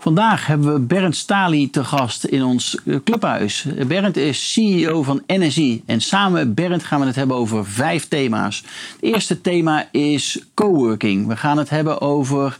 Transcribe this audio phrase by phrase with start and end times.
[0.00, 3.66] Vandaag hebben we Bernd Stali te gast in ons eh, clubhuis.
[3.86, 8.08] Bernd is CEO van NSI en samen met Bernd gaan we het hebben over vijf
[8.08, 8.64] thema's.
[8.92, 11.26] Het eerste thema is coworking.
[11.26, 12.58] We gaan het hebben over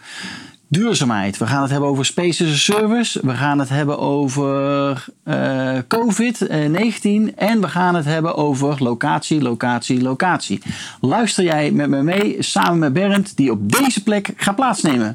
[0.68, 1.38] duurzaamheid.
[1.38, 3.20] We gaan het hebben over Space as a Service.
[3.22, 7.34] We gaan het hebben over uh, COVID-19.
[7.36, 10.62] En we gaan het hebben over locatie, locatie, locatie.
[11.00, 15.14] Luister jij met me mee samen met Bernd, die op deze plek gaat plaatsnemen.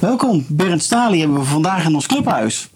[0.00, 2.68] Welkom, Bernd Stali hebben we vandaag in ons clubhuis.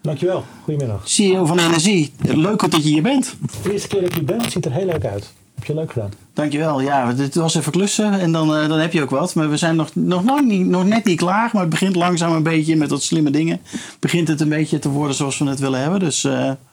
[0.00, 1.08] Dankjewel, goedemiddag.
[1.08, 2.12] CEO van Energie.
[2.18, 3.36] Leuk dat je hier bent.
[3.62, 5.32] De eerste keer dat je bent, ziet er heel leuk uit.
[5.54, 6.10] Heb je leuk gedaan.
[6.32, 6.80] Dankjewel.
[6.80, 9.34] Ja, het was even klussen en dan, uh, dan heb je ook wat.
[9.34, 11.50] Maar we zijn nog, nog, nog, niet, nog net niet klaar.
[11.52, 13.60] Maar het begint langzaam een beetje met dat slimme dingen.
[14.00, 16.00] Begint het een beetje te worden zoals we het willen hebben.
[16.00, 16.32] Dus uh,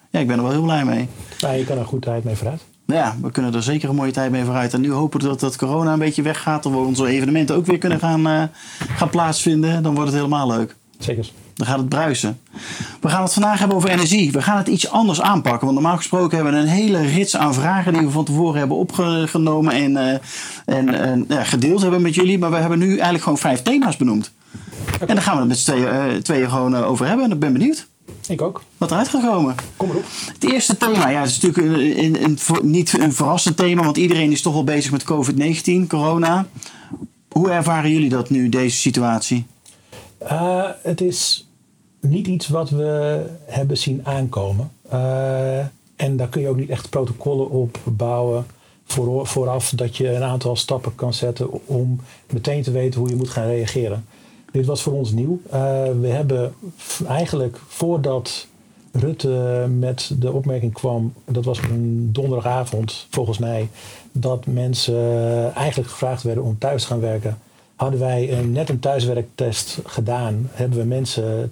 [0.09, 1.07] ja, ik ben er wel heel blij mee.
[1.37, 2.61] Ja, je kan er goed tijd mee vooruit.
[2.85, 4.73] Ja, we kunnen er zeker een mooie tijd mee vooruit.
[4.73, 6.63] En nu hopen we dat dat corona een beetje weggaat.
[6.63, 8.43] Dat we onze evenementen ook weer kunnen gaan, uh,
[8.95, 9.83] gaan plaatsvinden.
[9.83, 10.75] Dan wordt het helemaal leuk.
[10.97, 11.29] Zeker.
[11.53, 12.39] Dan gaat het bruisen.
[13.01, 14.31] We gaan het vandaag hebben over energie.
[14.31, 15.61] We gaan het iets anders aanpakken.
[15.61, 18.77] Want normaal gesproken hebben we een hele rits aan vragen die we van tevoren hebben
[18.77, 22.37] opgenomen en, uh, en, gedeeld hebben met jullie.
[22.37, 24.31] Maar we hebben nu eigenlijk gewoon vijf thema's benoemd.
[24.99, 27.25] En daar gaan we het met z'n tweeën, uh, tweeën gewoon over hebben.
[27.25, 27.87] En ik ben benieuwd.
[28.27, 28.63] Ik ook.
[28.77, 29.55] Wat eruit gekomen?
[29.77, 30.03] Kom erop.
[30.33, 33.97] Het eerste thema, ja, het is natuurlijk een, een, een, niet een verrassend thema, want
[33.97, 36.47] iedereen is toch wel bezig met COVID-19, corona.
[37.29, 39.45] Hoe ervaren jullie dat nu, deze situatie?
[40.21, 41.47] Uh, het is
[41.99, 44.71] niet iets wat we hebben zien aankomen.
[44.93, 45.59] Uh,
[45.95, 48.45] en daar kun je ook niet echt protocollen op bouwen
[48.85, 51.99] voor, vooraf dat je een aantal stappen kan zetten om
[52.29, 54.05] meteen te weten hoe je moet gaan reageren.
[54.53, 55.39] Dit was voor ons nieuw.
[55.45, 55.51] Uh,
[56.01, 56.53] we hebben
[57.07, 58.47] eigenlijk voordat
[58.91, 63.69] Rutte met de opmerking kwam, dat was een donderdagavond volgens mij,
[64.11, 67.37] dat mensen eigenlijk gevraagd werden om thuis te gaan werken,
[67.75, 70.49] hadden wij een, net een thuiswerktest gedaan.
[70.51, 71.51] Hebben we mensen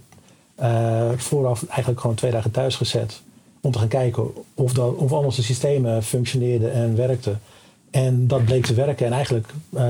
[0.59, 3.21] uh, vooraf eigenlijk gewoon twee dagen thuis gezet
[3.61, 7.39] om te gaan kijken of, dat, of al onze systemen functioneerden en werkten.
[7.91, 9.05] En dat bleek te werken.
[9.05, 9.81] En eigenlijk, uh,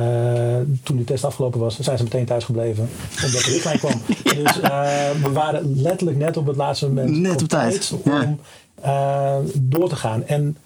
[0.84, 2.90] toen die test afgelopen was, zijn ze meteen thuis gebleven.
[3.26, 3.92] Omdat de richtlijn kwam.
[4.24, 4.34] ja.
[4.34, 8.40] Dus uh, we waren letterlijk net op het laatste moment net op, tijd om
[8.86, 10.26] uh, door te gaan.
[10.26, 10.58] En,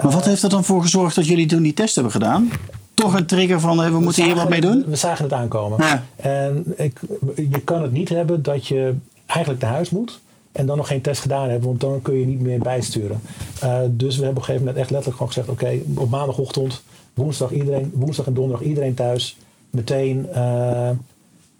[0.00, 2.50] maar wat heeft er dan voor gezorgd dat jullie toen die test hebben gedaan?
[2.94, 4.84] Toch een trigger van we, we moeten zagen, hier wat mee doen?
[4.86, 5.78] We zagen het aankomen.
[5.82, 6.04] Ja.
[6.16, 7.00] En ik,
[7.36, 8.94] je kan het niet hebben dat je
[9.26, 10.20] eigenlijk naar huis moet
[10.54, 13.20] en dan nog geen test gedaan hebben, want dan kun je niet meer bijsturen.
[13.64, 16.82] Uh, dus we hebben op een gegeven moment echt letterlijk gewoon gezegd: oké, op maandagochtend,
[17.14, 19.36] woensdag, iedereen, woensdag en donderdag iedereen thuis.
[19.70, 20.90] Meteen uh,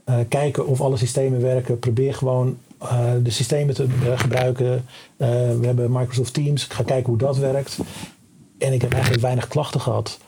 [0.08, 1.78] uh, kijken of alle systemen werken.
[1.78, 2.56] Probeer gewoon
[3.22, 4.84] de systemen te gebruiken.
[5.16, 6.64] we hebben Microsoft Teams.
[6.64, 7.78] Ik ga kijken hoe dat werkt.
[8.58, 10.18] En ik heb eigenlijk weinig klachten gehad.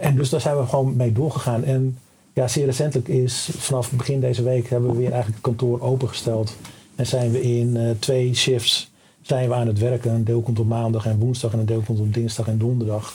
[0.00, 1.64] en dus daar zijn we gewoon mee doorgegaan.
[1.64, 1.98] En
[2.32, 6.56] ja, zeer recentelijk is vanaf begin deze week hebben we weer eigenlijk het kantoor opengesteld.
[6.98, 10.12] En zijn we in uh, twee shifts zijn we aan het werken.
[10.12, 13.14] Een deel komt op maandag en woensdag en een deel komt op dinsdag en donderdag.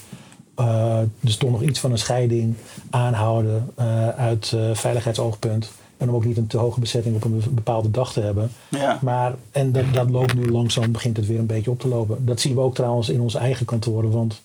[0.60, 2.56] Uh, dus toch nog iets van een scheiding
[2.90, 5.72] aanhouden uh, uit veiligheidsoogpunt.
[5.98, 8.52] En om ook niet een te hoge bezetting op een bepaalde dag te hebben.
[8.70, 9.00] Ja.
[9.02, 12.26] Maar, en dat, dat loopt nu langzaam, begint het weer een beetje op te lopen.
[12.26, 14.12] Dat zien we ook trouwens in onze eigen kantoren.
[14.12, 14.42] Want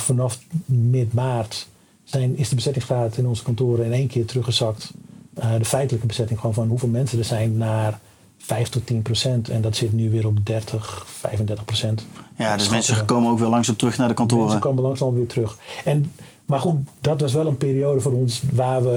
[0.00, 1.68] vanaf mid-maart
[2.04, 4.92] zijn, is de bezettingsgraad in onze kantoren in één keer teruggezakt.
[5.34, 8.00] de feitelijke bezetting gewoon van hoeveel mensen er zijn naar
[8.50, 9.48] 5 tot 10 procent.
[9.48, 12.06] En dat zit nu weer op 30, 35 procent.
[12.36, 14.44] Ja, dus mensen komen ook weer langzaam terug naar de kantoren.
[14.44, 15.58] Mensen komen langzaam weer terug.
[15.84, 16.12] En,
[16.44, 18.88] maar goed, dat was wel een periode voor ons waar we...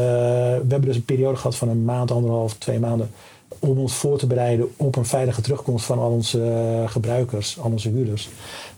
[0.63, 3.09] We hebben dus een periode gehad van een maand, anderhalf, twee maanden...
[3.59, 7.89] om ons voor te bereiden op een veilige terugkomst van al onze gebruikers, al onze
[7.89, 8.29] huurders.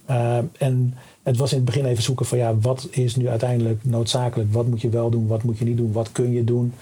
[0.10, 3.80] Uh, en het was in het begin even zoeken van ja, wat is nu uiteindelijk
[3.84, 4.54] noodzakelijk?
[4.54, 5.28] Wat moet je wel doen?
[5.28, 5.92] Wat moet je niet doen?
[5.92, 6.74] Wat kun je doen?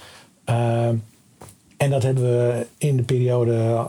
[0.50, 0.90] Uh,
[1.84, 3.88] en dat hebben we in de periode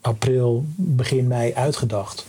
[0.00, 2.26] april, begin mei uitgedacht.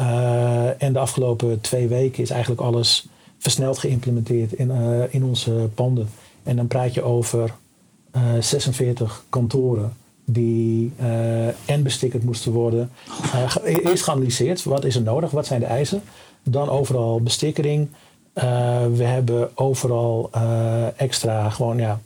[0.00, 3.06] Uh, en de afgelopen twee weken is eigenlijk alles
[3.38, 6.08] versneld geïmplementeerd in, uh, in onze panden.
[6.42, 7.54] En dan praat je over
[8.16, 9.92] uh, 46 kantoren
[10.24, 10.92] die
[11.64, 12.90] en bestikkerd moesten worden.
[13.64, 16.02] eerst geanalyseerd, wat is er nodig, wat zijn de eisen.
[16.42, 17.88] Dan overal bestikkering.
[18.94, 20.30] we hebben overal
[20.96, 22.00] extra gewoon ja,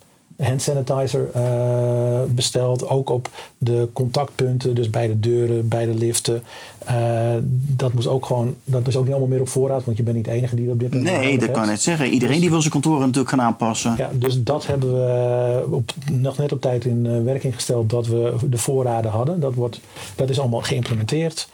[0.47, 2.89] hand sanitizer uh, besteld.
[2.89, 6.43] Ook op de contactpunten, dus bij de deuren, bij de liften.
[6.91, 10.03] Uh, dat, moest ook gewoon, dat is ook niet allemaal meer op voorraad, want je
[10.03, 11.17] bent niet de enige die op dit moment.
[11.17, 12.07] Nee, dat kan ik net zeggen.
[12.07, 13.95] Iedereen dus, die wil zijn kantoren natuurlijk gaan aanpassen.
[13.97, 18.35] Ja, dus dat hebben we op, nog net op tijd in werking gesteld dat we
[18.51, 19.41] de voorraden hadden.
[19.41, 19.81] Dat, wordt,
[20.17, 21.49] dat is allemaal geïmplementeerd.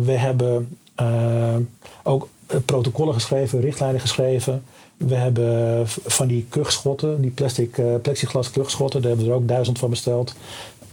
[0.00, 0.68] we hebben
[2.02, 2.28] ook
[2.64, 4.62] protocollen geschreven, richtlijnen geschreven.
[4.96, 9.48] We hebben van die kuchschotten, die plastic, uh, plexiglas kuchschotten, daar hebben we er ook
[9.48, 10.34] duizend van besteld.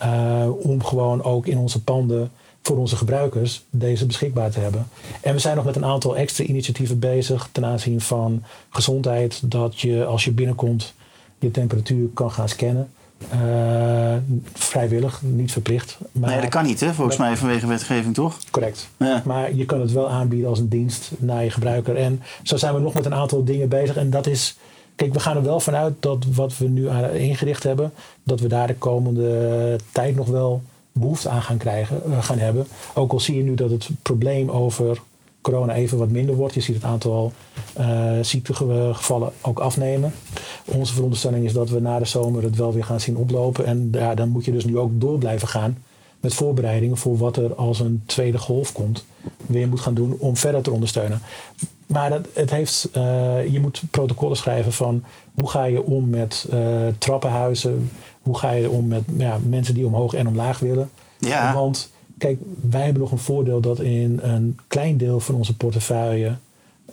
[0.03, 4.87] Uh, om gewoon ook in onze panden voor onze gebruikers deze beschikbaar te hebben.
[5.21, 9.51] En we zijn nog met een aantal extra initiatieven bezig ten aanzien van gezondheid.
[9.51, 10.93] Dat je als je binnenkomt
[11.39, 12.89] je temperatuur kan gaan scannen.
[13.33, 14.15] Uh,
[14.53, 15.97] vrijwillig, niet verplicht.
[16.11, 16.93] Maar nee, dat kan niet, hè?
[16.93, 18.37] volgens mij vanwege wetgeving, toch?
[18.51, 18.89] Correct.
[18.97, 19.21] Ja.
[19.25, 21.95] Maar je kan het wel aanbieden als een dienst naar je gebruiker.
[21.95, 23.95] En zo zijn we nog met een aantal dingen bezig.
[23.95, 24.57] En dat is.
[24.95, 27.93] Kijk, we gaan er wel vanuit dat wat we nu aan ingericht hebben,
[28.23, 30.61] dat we daar de komende tijd nog wel
[30.91, 32.67] behoefte aan gaan krijgen, uh, gaan hebben.
[32.93, 35.01] Ook al zie je nu dat het probleem over
[35.43, 36.53] corona even wat minder wordt.
[36.53, 37.31] Je ziet het aantal
[37.79, 40.13] uh, ziektegevallen ook afnemen.
[40.65, 43.65] Onze veronderstelling is dat we na de zomer het wel weer gaan zien oplopen.
[43.65, 45.77] En ja, dan moet je dus nu ook door blijven gaan
[46.19, 49.05] met voorbereidingen voor wat er als een tweede golf komt.
[49.45, 51.21] Weer moet gaan doen om verder te ondersteunen.
[51.87, 53.03] Maar dat, het heeft, uh,
[53.51, 55.03] je moet protocollen schrijven van
[55.39, 56.59] hoe ga je om met uh,
[56.97, 57.91] trappenhuizen.
[58.21, 60.89] Hoe ga je om met ja, mensen die omhoog en omlaag willen.
[61.19, 61.53] Ja.
[61.53, 61.91] Want
[62.23, 62.39] Kijk,
[62.69, 66.35] wij hebben nog een voordeel dat in een klein deel van onze portefeuille,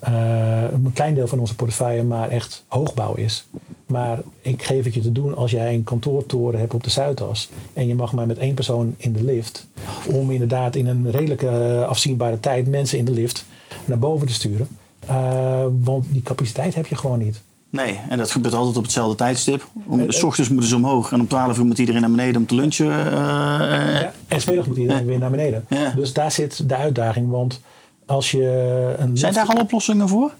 [0.08, 3.46] uh, een klein deel van onze portefeuille maar echt hoogbouw is.
[3.86, 7.50] Maar ik geef het je te doen als jij een kantoortoren hebt op de Zuidas
[7.72, 9.66] en je mag maar met één persoon in de lift,
[10.12, 13.44] om inderdaad in een redelijke afzienbare tijd mensen in de lift
[13.84, 14.68] naar boven te sturen.
[15.10, 17.40] Uh, want die capaciteit heb je gewoon niet.
[17.70, 19.68] Nee, en dat gebeurt altijd op hetzelfde tijdstip.
[19.86, 22.46] Om, s ochtends moeten ze omhoog en om 12 uur moet iedereen naar beneden om
[22.46, 22.86] te lunchen.
[22.86, 25.66] Uh, ja, en smiddag moet iedereen weer naar beneden.
[25.96, 27.30] Dus daar zit de uitdaging.
[27.30, 27.60] Want
[28.06, 29.16] als je een.
[29.16, 30.32] Zijn daar al oplossingen voor?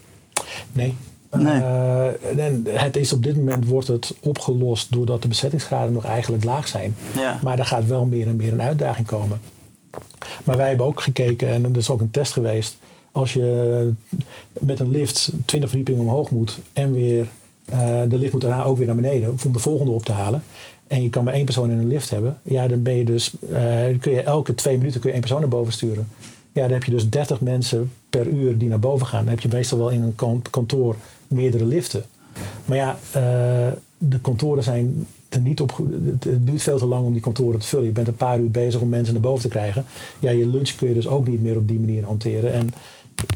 [0.73, 0.97] Nee.
[1.37, 1.61] Nee.
[1.61, 6.45] Uh, en het is op dit moment wordt het opgelost doordat de bezettingsgraden nog eigenlijk
[6.45, 6.97] laag zijn.
[7.17, 7.39] Ja.
[7.43, 9.41] Maar er gaat wel meer en meer een uitdaging komen.
[10.45, 12.77] Maar wij hebben ook gekeken, en er is ook een test geweest
[13.13, 13.93] als je
[14.61, 17.27] met een lift 20 verdiepingen omhoog moet en weer
[17.73, 20.43] uh, de lift moet daarna ook weer naar beneden om de volgende op te halen.
[20.87, 22.39] En je kan maar één persoon in een lift hebben.
[22.43, 23.51] Ja, dan ben je dus, uh,
[24.01, 26.09] kun je elke twee minuten kun je één persoon naar boven sturen.
[26.53, 29.25] Ja, dan heb je dus 30 mensen per uur die naar boven gaan.
[29.25, 30.97] Dan heb je meestal wel in een kantoor
[31.29, 32.05] meerdere liften.
[32.65, 35.77] Maar ja, uh, de kantoren zijn er niet op.
[36.21, 37.87] Het duurt veel te lang om die kantoren te vullen.
[37.87, 39.85] Je bent een paar uur bezig om mensen naar boven te krijgen.
[40.19, 42.53] Ja, je lunch kun je dus ook niet meer op die manier hanteren.
[42.53, 42.71] En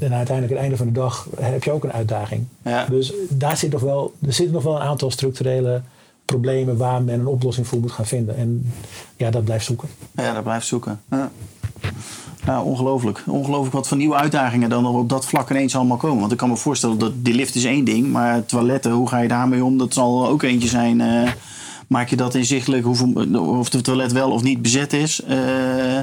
[0.00, 2.44] en uiteindelijk, aan het einde van de dag, heb je ook een uitdaging.
[2.62, 2.86] Ja.
[2.86, 5.82] Dus daar zit nog wel, er zitten nog wel een aantal structurele
[6.24, 8.36] problemen waar men een oplossing voor moet gaan vinden.
[8.36, 8.72] En
[9.16, 9.88] ja, dat blijft zoeken.
[10.12, 11.00] Ja, dat blijft zoeken.
[11.10, 11.30] Ja.
[12.46, 13.22] Nou, ongelooflijk.
[13.26, 16.20] Ongelooflijk wat voor nieuwe uitdagingen dan op dat vlak ineens allemaal komen.
[16.20, 19.18] Want ik kan me voorstellen dat die lift is één ding, maar toiletten, hoe ga
[19.18, 19.78] je daarmee om?
[19.78, 21.00] Dat zal ook eentje zijn.
[21.00, 21.30] Uh,
[21.86, 23.12] maak je dat inzichtelijk hoeveel,
[23.58, 25.20] of de toilet wel of niet bezet is?
[25.28, 25.98] Uh,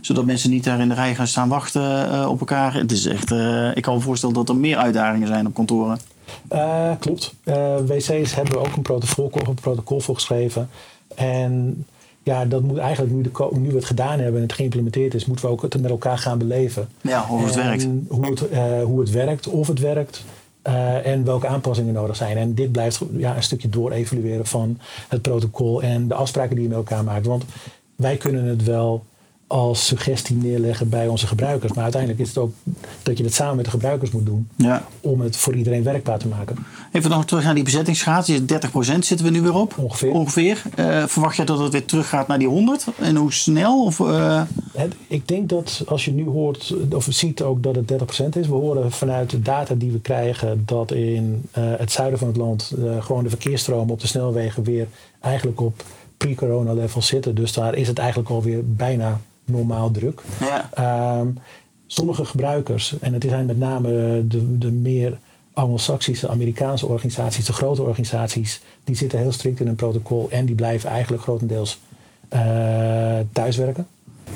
[0.00, 2.74] zodat mensen niet daar in de rij gaan staan wachten uh, op elkaar.
[2.74, 5.98] Het is echt, uh, ik kan me voorstellen dat er meer uitdagingen zijn op kantoren.
[6.52, 7.34] Uh, klopt.
[7.86, 10.68] wc's hebben we ook een protocol, een protocol voor geschreven.
[11.14, 11.84] En
[12.22, 15.26] ja, dat moet eigenlijk nu, de, nu we het gedaan hebben en het geïmplementeerd is,
[15.26, 16.88] moeten we ook het met elkaar gaan beleven.
[17.00, 17.88] Ja, hoe het werkt.
[18.08, 18.40] Hoe het,
[18.82, 20.24] hoe het werkt, of het werkt.
[20.68, 22.36] Uh, en welke aanpassingen nodig zijn.
[22.36, 24.78] En dit blijft ja, een stukje door-evalueren van
[25.08, 27.26] het protocol en de afspraken die je met elkaar maakt.
[27.26, 27.44] Want
[27.96, 29.04] wij kunnen het wel
[29.48, 31.72] als suggestie neerleggen bij onze gebruikers.
[31.72, 32.52] Maar uiteindelijk is het ook
[33.02, 34.48] dat je het samen met de gebruikers moet doen.
[34.56, 34.84] Ja.
[35.00, 36.56] Om het voor iedereen werkbaar te maken.
[36.92, 38.30] Even nog terug naar die bezettingsgraad.
[38.30, 38.34] 30%
[38.98, 39.78] zitten we nu weer op.
[39.78, 40.12] Ongeveer.
[40.12, 40.62] Ongeveer.
[40.78, 42.86] Uh, verwacht je dat het weer teruggaat naar die 100?
[42.98, 43.84] En hoe snel?
[43.84, 44.42] Of, uh...
[44.72, 47.94] het, ik denk dat als je nu hoort, of ziet ook dat het 30%
[48.38, 48.46] is.
[48.46, 52.36] We horen vanuit de data die we krijgen dat in uh, het zuiden van het
[52.36, 54.86] land gewoon de verkeersstromen op de snelwegen weer
[55.20, 55.82] eigenlijk op
[56.16, 57.34] pre-corona levels zitten.
[57.34, 60.22] Dus daar is het eigenlijk alweer bijna normaal druk.
[60.40, 60.68] Ja.
[60.74, 61.28] Ehm,
[61.86, 63.90] sommige gebruikers, en het zijn met name
[64.26, 65.18] de, de meer
[65.52, 70.54] Anglo-Saxische Amerikaanse organisaties, de grote organisaties, die zitten heel strikt in een protocol en die
[70.54, 71.78] blijven eigenlijk grotendeels
[72.32, 73.86] uh, thuiswerken.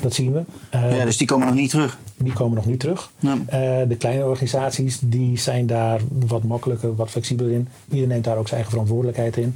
[0.01, 0.43] Dat zien we.
[0.75, 1.97] Uh, ja, dus die komen nog niet terug?
[2.17, 3.11] Die komen nog niet terug.
[3.19, 3.33] Ja.
[3.33, 7.67] Uh, de kleine organisaties die zijn daar wat makkelijker, wat flexibeler in.
[7.85, 9.55] Iedereen neemt daar ook zijn eigen verantwoordelijkheid in.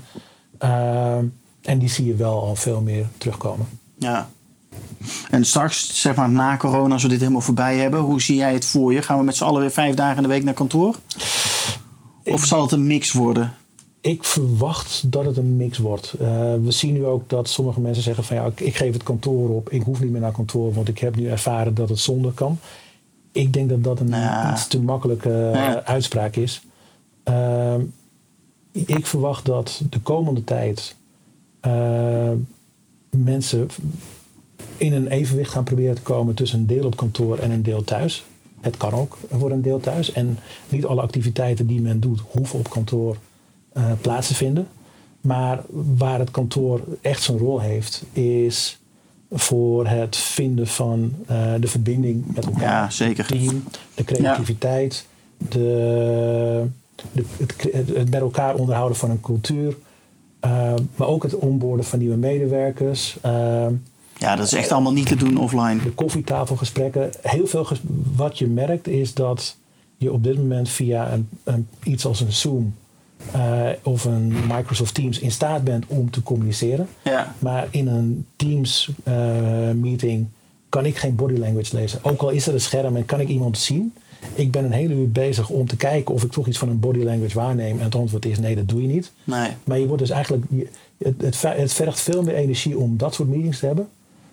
[0.63, 1.17] Uh,
[1.61, 3.67] en die zie je wel al veel meer terugkomen.
[3.97, 4.29] Ja,
[5.29, 8.53] En straks, zeg maar na corona, als we dit helemaal voorbij hebben, hoe zie jij
[8.53, 9.01] het voor je?
[9.01, 10.95] Gaan we met z'n allen weer vijf dagen in de week naar kantoor?
[12.23, 13.53] Of zal het een mix worden?
[14.01, 16.13] Ik verwacht dat het een mix wordt.
[16.21, 16.27] Uh,
[16.63, 19.69] we zien nu ook dat sommige mensen zeggen van ja, ik geef het kantoor op.
[19.69, 22.59] Ik hoef niet meer naar kantoor, want ik heb nu ervaren dat het zonder kan.
[23.31, 24.51] Ik denk dat dat een ja.
[24.51, 25.83] iets te makkelijke ja.
[25.83, 26.61] uitspraak is.
[27.29, 27.75] Uh,
[28.71, 30.95] ik verwacht dat de komende tijd
[33.09, 33.67] mensen
[34.77, 37.83] in een evenwicht gaan proberen te komen tussen een deel op kantoor en een deel
[37.83, 38.25] thuis.
[38.61, 40.11] Het kan ook voor een deel thuis.
[40.11, 43.17] En niet alle activiteiten die men doet, hoeven op kantoor
[43.77, 44.67] uh, plaats te vinden.
[45.21, 45.61] Maar
[45.97, 48.79] waar het kantoor echt zijn rol heeft, is
[49.31, 52.61] voor het vinden van uh, de verbinding met elkaar.
[52.61, 53.25] Ja, zeker.
[53.25, 53.63] Team,
[53.95, 55.05] de creativiteit,
[55.37, 55.45] ja.
[55.49, 56.67] de,
[57.11, 59.77] de, het, het, met elkaar onderhouden van een cultuur.
[60.45, 63.17] Uh, maar ook het onboorden van nieuwe medewerkers.
[64.17, 65.81] Ja, dat is echt allemaal niet te doen offline.
[65.83, 67.09] De koffietafelgesprekken.
[67.21, 67.67] Heel veel
[68.15, 69.55] wat je merkt is dat
[69.97, 72.73] je op dit moment via een, een, iets als een Zoom
[73.35, 76.87] uh, of een Microsoft Teams in staat bent om te communiceren.
[77.03, 77.35] Ja.
[77.39, 79.13] Maar in een Teams uh,
[79.71, 80.27] meeting
[80.69, 81.99] kan ik geen body language lezen.
[82.03, 83.93] Ook al is er een scherm en kan ik iemand zien.
[84.33, 86.79] Ik ben een hele uur bezig om te kijken of ik toch iets van een
[86.79, 87.77] body language waarneem.
[87.77, 89.11] En het antwoord is nee, dat doe je niet.
[89.23, 89.49] Nee.
[89.63, 90.45] Maar je wordt dus eigenlijk.
[90.97, 93.87] Het, het, het vergt veel meer energie om dat soort meetings te hebben.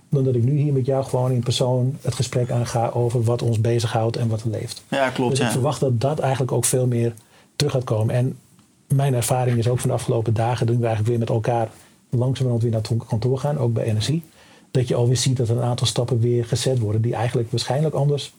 [0.09, 3.43] Dan dat ik nu hier met jou gewoon in persoon het gesprek aanga over wat
[3.43, 4.83] ons bezighoudt en wat er leeft.
[4.89, 5.31] Ja, klopt.
[5.31, 5.47] Dus ja.
[5.47, 7.15] ik verwacht dat dat eigenlijk ook veel meer
[7.57, 8.15] terug gaat komen.
[8.15, 8.39] En
[8.89, 11.71] mijn ervaring is ook van de afgelopen dagen, toen we eigenlijk weer met elkaar
[12.11, 14.23] langzamerhand weer naar het kantoor gaan, ook bij energie,
[14.71, 18.33] dat je alweer ziet dat een aantal stappen weer gezet worden die eigenlijk waarschijnlijk anders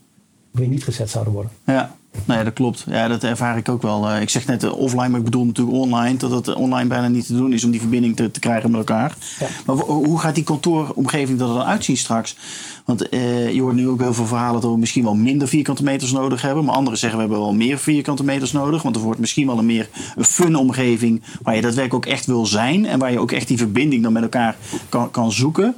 [0.55, 1.51] weer niet gezet zouden worden.
[1.65, 1.95] Ja,
[2.25, 2.85] nou ja, dat klopt.
[2.87, 4.15] Ja, dat ervaar ik ook wel.
[4.15, 6.17] Ik zeg net offline, maar ik bedoel natuurlijk online.
[6.17, 8.79] Dat het online bijna niet te doen is om die verbinding te, te krijgen met
[8.79, 9.15] elkaar.
[9.39, 9.47] Ja.
[9.65, 12.37] Maar hoe gaat die kantooromgeving er dan uitzien straks?
[12.85, 15.83] Want eh, je hoort nu ook heel veel verhalen dat we misschien wel minder vierkante
[15.83, 16.65] meters nodig hebben.
[16.65, 18.81] Maar anderen zeggen we hebben wel meer vierkante meters nodig.
[18.81, 22.45] Want er wordt misschien wel een meer fun omgeving waar je daadwerkelijk ook echt wil
[22.45, 22.85] zijn.
[22.85, 24.55] En waar je ook echt die verbinding dan met elkaar
[24.89, 25.75] kan, kan zoeken.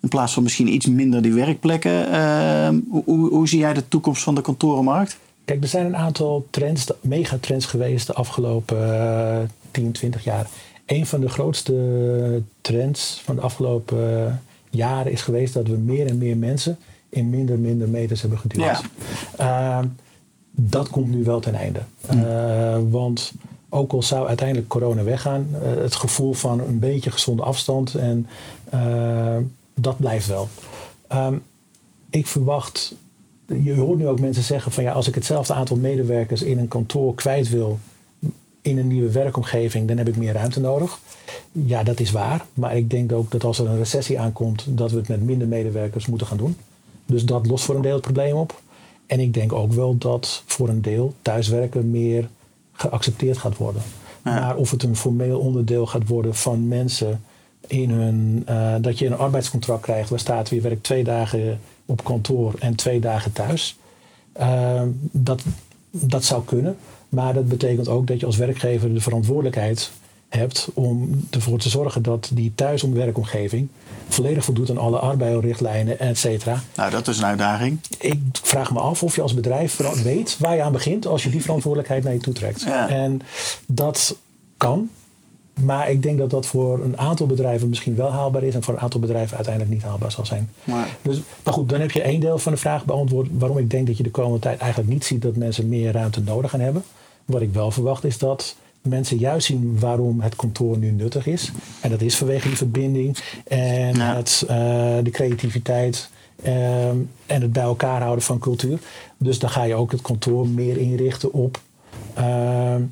[0.00, 2.08] In plaats van misschien iets minder die werkplekken.
[2.08, 2.68] Uh,
[3.04, 5.18] hoe, hoe zie jij de toekomst van de kantorenmarkt?
[5.44, 9.38] Kijk, er zijn een aantal trends, megatrends geweest de afgelopen uh,
[9.70, 10.46] 10, 20 jaar.
[10.86, 16.18] Een van de grootste trends van de afgelopen jaren is geweest dat we meer en
[16.18, 16.78] meer mensen
[17.08, 18.82] in minder en minder meters hebben geduwd.
[19.38, 19.80] Ja.
[19.80, 19.86] Uh,
[20.50, 21.80] dat komt nu wel ten einde.
[22.14, 23.32] Uh, want
[23.68, 28.26] ook al zou uiteindelijk corona weggaan, uh, het gevoel van een beetje gezonde afstand en
[29.80, 30.48] dat blijft wel.
[31.12, 31.42] Um,
[32.10, 32.94] ik verwacht,
[33.46, 36.68] je hoort nu ook mensen zeggen van ja, als ik hetzelfde aantal medewerkers in een
[36.68, 37.78] kantoor kwijt wil
[38.62, 40.98] in een nieuwe werkomgeving, dan heb ik meer ruimte nodig.
[41.52, 42.46] Ja, dat is waar.
[42.54, 45.48] Maar ik denk ook dat als er een recessie aankomt, dat we het met minder
[45.48, 46.56] medewerkers moeten gaan doen.
[47.06, 48.60] Dus dat lost voor een deel het probleem op.
[49.06, 52.28] En ik denk ook wel dat voor een deel thuiswerken meer
[52.72, 53.82] geaccepteerd gaat worden.
[54.22, 57.22] Maar of het een formeel onderdeel gaat worden van mensen
[57.66, 58.46] in hun.
[58.48, 62.74] Uh, dat je een arbeidscontract krijgt waar staat je werkt twee dagen op kantoor en
[62.74, 63.78] twee dagen thuis.
[64.40, 65.42] Uh, dat,
[65.90, 66.76] dat zou kunnen.
[67.08, 69.90] Maar dat betekent ook dat je als werkgever de verantwoordelijkheid
[70.28, 73.68] hebt om ervoor te zorgen dat die thuisomwerkomgeving
[74.08, 76.62] volledig voldoet aan alle arbeidsrichtlijnen, et cetera.
[76.76, 77.80] Nou, dat is een uitdaging.
[77.98, 81.30] Ik vraag me af of je als bedrijf weet waar je aan begint als je
[81.30, 82.62] die verantwoordelijkheid naar je toe trekt.
[82.62, 82.88] Ja.
[82.88, 83.20] En
[83.66, 84.16] dat
[84.56, 84.90] kan.
[85.62, 88.74] Maar ik denk dat dat voor een aantal bedrijven misschien wel haalbaar is en voor
[88.74, 90.50] een aantal bedrijven uiteindelijk niet haalbaar zal zijn.
[90.64, 93.70] Maar, dus, maar goed, dan heb je één deel van de vraag beantwoord waarom ik
[93.70, 96.60] denk dat je de komende tijd eigenlijk niet ziet dat mensen meer ruimte nodig gaan
[96.60, 96.82] hebben.
[97.24, 101.52] Wat ik wel verwacht is dat mensen juist zien waarom het kantoor nu nuttig is.
[101.80, 104.16] En dat is vanwege die verbinding en Ja.
[104.16, 104.48] het, uh,
[105.02, 106.10] de creativiteit
[106.42, 108.78] ehm, en het bij elkaar houden van cultuur.
[109.16, 111.60] Dus dan ga je ook het kantoor meer inrichten op
[112.14, 112.82] ehm,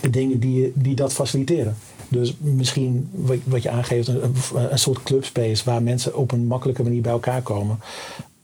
[0.00, 1.76] de dingen die, die dat faciliteren.
[2.08, 4.34] Dus misschien wat, wat je aangeeft, een,
[4.70, 7.78] een soort clubspace waar mensen op een makkelijke manier bij elkaar komen.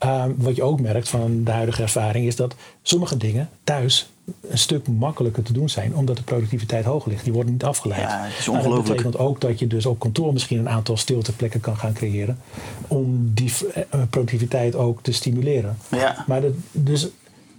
[0.05, 4.09] Uh, wat je ook merkt van de huidige ervaring is dat sommige dingen thuis
[4.49, 7.25] een stuk makkelijker te doen zijn, omdat de productiviteit hoog ligt.
[7.25, 8.01] Die worden niet afgeleid.
[8.01, 8.97] Ja, het is Nou, dat ongelooflijk.
[9.03, 12.39] betekent ook dat je dus op kantoor misschien een aantal stilteplekken kan gaan creëren
[12.89, 15.77] om die uh, productiviteit ook te stimuleren.
[15.91, 17.09] Ja, Maar dat, dus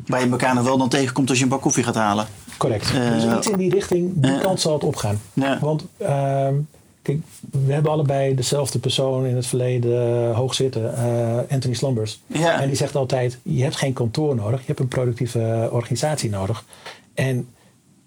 [0.05, 2.27] waar je elkaar nog wel dan tegenkomt als je een bak koffie gaat halen.
[2.57, 2.93] correct.
[2.93, 4.37] Eh, dus iets in die richting, die ja.
[4.37, 5.21] kant zal het opgaan.
[5.59, 6.55] Want ehm,
[7.01, 7.19] kijk,
[7.51, 12.21] we hebben allebei dezelfde persoon in het verleden hoog zitten, eh, Anthony Slumbers.
[12.27, 12.61] Ja.
[12.61, 16.65] En die zegt altijd, je hebt geen kantoor nodig, je hebt een productieve organisatie nodig.
[17.13, 17.47] En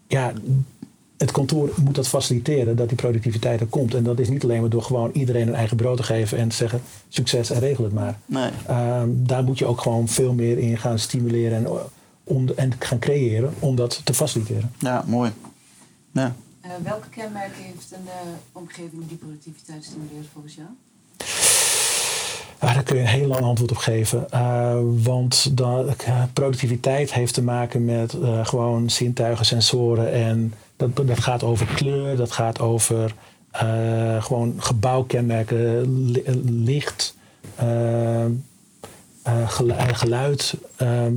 [0.08, 0.32] ja,
[1.18, 3.94] het kantoor moet dat faciliteren, dat die productiviteit er komt.
[3.94, 6.48] En dat is niet alleen maar door gewoon iedereen een eigen brood te geven en
[6.48, 8.18] te zeggen succes en regel het maar.
[8.26, 8.50] Nee.
[8.66, 11.80] Ehm, daar moet je ook gewoon veel meer in gaan stimuleren en,
[12.24, 14.72] om, en gaan creëren om dat te faciliteren.
[14.78, 15.32] Ja, mooi.
[16.12, 16.34] Ja.
[16.64, 20.68] Uh, welke kenmerken heeft een uh, omgeving die productiviteit stimuleert volgens jou?
[22.58, 24.26] Ah, daar kun je een heel lang antwoord op geven.
[24.34, 25.52] Uh, want
[26.32, 32.32] productiviteit heeft te maken met gewoon zintuigen, sensoren en dat, dat gaat over kleur, dat
[32.32, 33.14] gaat over
[33.62, 36.10] uh, gewoon gebouwkenmerken,
[36.64, 37.16] licht,
[37.62, 38.24] uh,
[39.92, 40.54] geluid.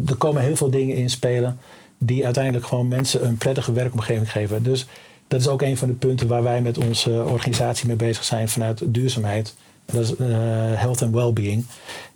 [0.06, 1.60] er komen heel veel dingen in spelen
[1.98, 4.63] die uiteindelijk gewoon mensen een prettige werkomgeving geven.
[4.63, 4.88] Dus
[5.27, 8.50] dat is ook een van de punten waar wij met onze organisatie mee bezig zijn
[8.50, 9.56] vanuit duurzaamheid.
[9.86, 10.13] Dat is
[10.80, 11.65] health and well-being.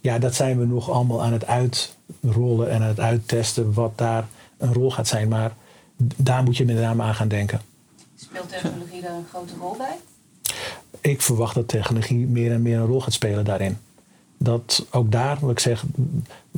[0.02, 4.28] Ja, dat zijn we nog allemaal aan het uitrollen en aan het uittesten wat daar
[4.58, 5.28] een rol gaat zijn.
[5.28, 5.52] Maar
[5.98, 7.62] daar moet je met name aan gaan denken.
[8.16, 9.98] Speelt technologie daar een grote rol bij?
[11.02, 13.78] Ik verwacht dat technologie meer en meer een rol gaat spelen daarin.
[14.38, 15.84] Dat ook daar, wat ik zeg,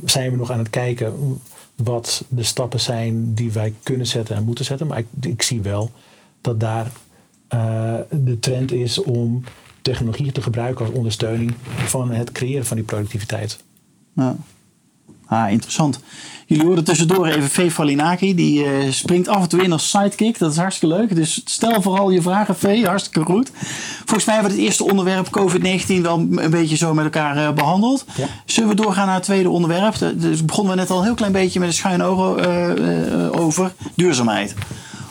[0.04, 1.40] zijn we nog aan het kijken
[1.74, 4.86] wat de stappen zijn die wij kunnen zetten en moeten zetten.
[4.86, 5.90] Maar ik, ik zie wel
[6.40, 6.90] dat daar
[7.54, 9.44] uh, de trend is om
[9.82, 11.54] technologie te gebruiken als ondersteuning
[11.86, 13.58] van het creëren van die productiviteit.
[14.12, 14.36] Ja.
[15.28, 16.00] Ah, interessant.
[16.46, 18.34] Jullie horen tussendoor even Vee Falinaki.
[18.34, 20.38] Die uh, springt af en toe in als sidekick.
[20.38, 21.14] Dat is hartstikke leuk.
[21.14, 22.86] Dus stel vooral je vragen, Vee.
[22.86, 23.50] Hartstikke goed.
[23.96, 27.52] Volgens mij hebben we het eerste onderwerp COVID-19 wel een beetje zo met elkaar uh,
[27.52, 28.04] behandeld.
[28.16, 28.26] Ja.
[28.44, 29.94] Zullen we doorgaan naar het tweede onderwerp?
[30.14, 33.72] Dus begonnen we net al een heel klein beetje met een schuin oog uh, over
[33.94, 34.54] duurzaamheid.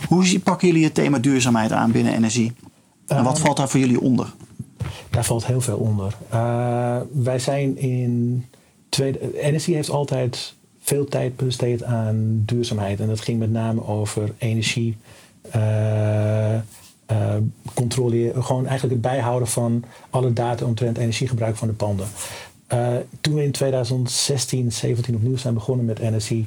[0.08, 2.54] Hoe pakken jullie het thema duurzaamheid aan binnen energie?
[3.08, 4.34] En wat valt daar voor jullie onder?
[5.10, 6.14] Daar valt heel veel onder.
[7.12, 8.46] wij zijn in
[8.98, 13.00] Tweede, energie heeft altijd veel tijd besteed aan duurzaamheid.
[13.00, 14.98] En dat ging met name over energie.
[15.56, 16.56] Uh,
[18.34, 22.08] gewoon eigenlijk het bijhouden van alle data omtrent energiegebruik van de panden.
[22.74, 26.46] Uh, toen we in 2016, 17 opnieuw zijn begonnen met energie,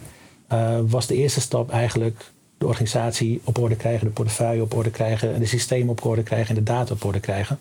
[0.86, 5.34] was de eerste stap eigenlijk de organisatie op orde krijgen, de portefeuille op orde krijgen,
[5.34, 7.58] en de systemen op orde krijgen en de data op orde krijgen.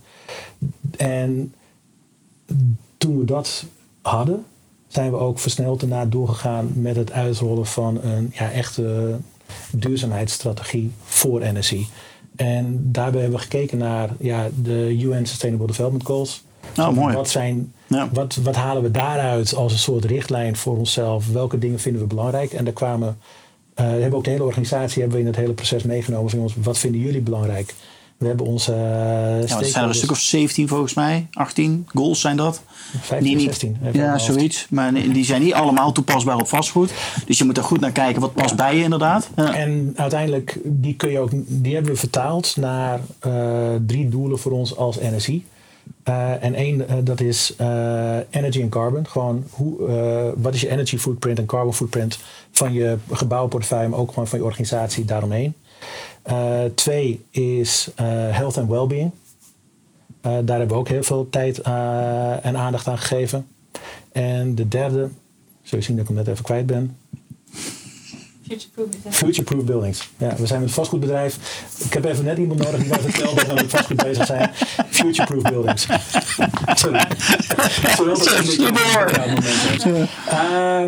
[0.97, 1.54] En
[2.97, 3.65] toen we dat
[4.02, 4.45] hadden,
[4.89, 9.17] zijn we ook versneld daarna doorgegaan met het uitrollen van een ja, echte
[9.71, 11.88] duurzaamheidsstrategie voor energie.
[12.36, 16.43] En daarbij hebben we gekeken naar ja, de UN Sustainable Development Goals.
[16.78, 17.15] Oh, mooi.
[17.15, 18.10] Wat, zijn, ja.
[18.13, 21.32] wat, wat halen we daaruit als een soort richtlijn voor onszelf?
[21.32, 22.54] Welke dingen vinden we belangrijk?
[22.54, 25.54] En daar kwamen, uh, we hebben ook de hele organisatie hebben we in het hele
[25.54, 26.54] proces meegenomen van ons.
[26.62, 27.75] Wat vinden jullie belangrijk?
[28.19, 28.71] We hebben onze.
[28.71, 32.62] Uh, ja, zijn er een stuk of 17 volgens mij, 18 goals zijn dat.
[33.01, 33.77] 15, 16.
[33.91, 34.67] Ja, zoiets.
[34.69, 36.91] Maar die zijn niet allemaal toepasbaar op vastgoed.
[37.25, 39.29] Dus je moet er goed naar kijken wat past bij je inderdaad.
[39.36, 39.53] Ja.
[39.53, 43.34] En uiteindelijk, die, kun je ook, die hebben we vertaald naar uh,
[43.88, 45.45] drie doelen voor ons als NSI.
[46.10, 47.53] Uh, en één, uh, dat is
[48.29, 49.08] energy en carbon.
[49.08, 52.19] Gewoon hoe, wat is je energy footprint en carbon footprint
[52.51, 55.53] van je gebouwportefeuille, maar ook gewoon van je organisatie daaromheen.
[56.30, 59.12] Uh, twee is uh, health and well-being.
[60.26, 61.62] Uh, daar hebben we ook heel veel tijd
[62.42, 63.48] en aandacht aan gegeven.
[64.12, 65.10] En de derde,
[65.62, 66.98] zul je zien dat ik hem net even kwijt ben.
[69.10, 70.10] Future-proof buildings.
[70.18, 71.63] Ja, we zijn met een vastgoedbedrijf.
[71.86, 74.52] Ik heb even net iemand nodig die mij vertelt dat we met vastgoed bezig zijn.
[74.89, 75.88] Future-proof buildings.
[76.74, 77.08] Sorry.
[79.78, 80.08] Sorry.
[80.28, 80.82] Uh,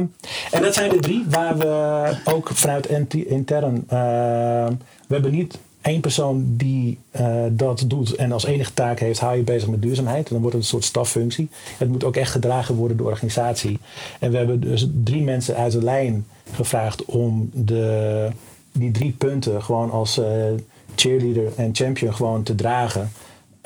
[0.51, 3.85] en dat zijn de drie waar we ook vanuit intern
[5.11, 9.37] we hebben niet één persoon die uh, dat doet en als enige taak heeft, hou
[9.37, 10.29] je bezig met duurzaamheid.
[10.29, 11.49] Dan wordt het een soort staffunctie.
[11.77, 13.79] Het moet ook echt gedragen worden door de organisatie.
[14.19, 18.27] En we hebben dus drie mensen uit de lijn gevraagd om de,
[18.71, 20.25] die drie punten gewoon als uh,
[20.95, 23.11] cheerleader en champion gewoon te dragen.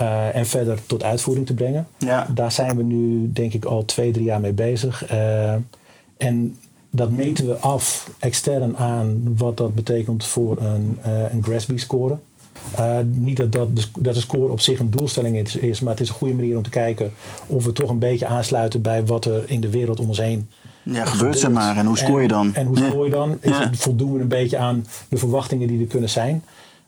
[0.02, 1.88] Uh, en verder tot uitvoering te brengen.
[1.98, 2.28] Ja.
[2.34, 5.06] Daar zijn we nu denk ik al twee, drie jaar mee bezig.
[6.18, 6.58] en
[6.96, 12.18] dat meten we af extern aan wat dat betekent voor een, uh, een Grasby-score.
[12.80, 15.92] Uh, niet dat, dat, de, dat de score op zich een doelstelling is, is, maar
[15.92, 17.14] het is een goede manier om te kijken
[17.48, 20.50] of we toch een beetje aansluiten bij wat er in de wereld om ons heen
[20.84, 21.40] ja, gebeurt.
[21.40, 21.78] Zeg maar.
[21.78, 22.48] En hoe scoor je dan?
[22.48, 23.38] En, en hoe scoor je dan?
[23.40, 26.44] Is het, voldoen we een beetje aan de verwachtingen die er kunnen zijn?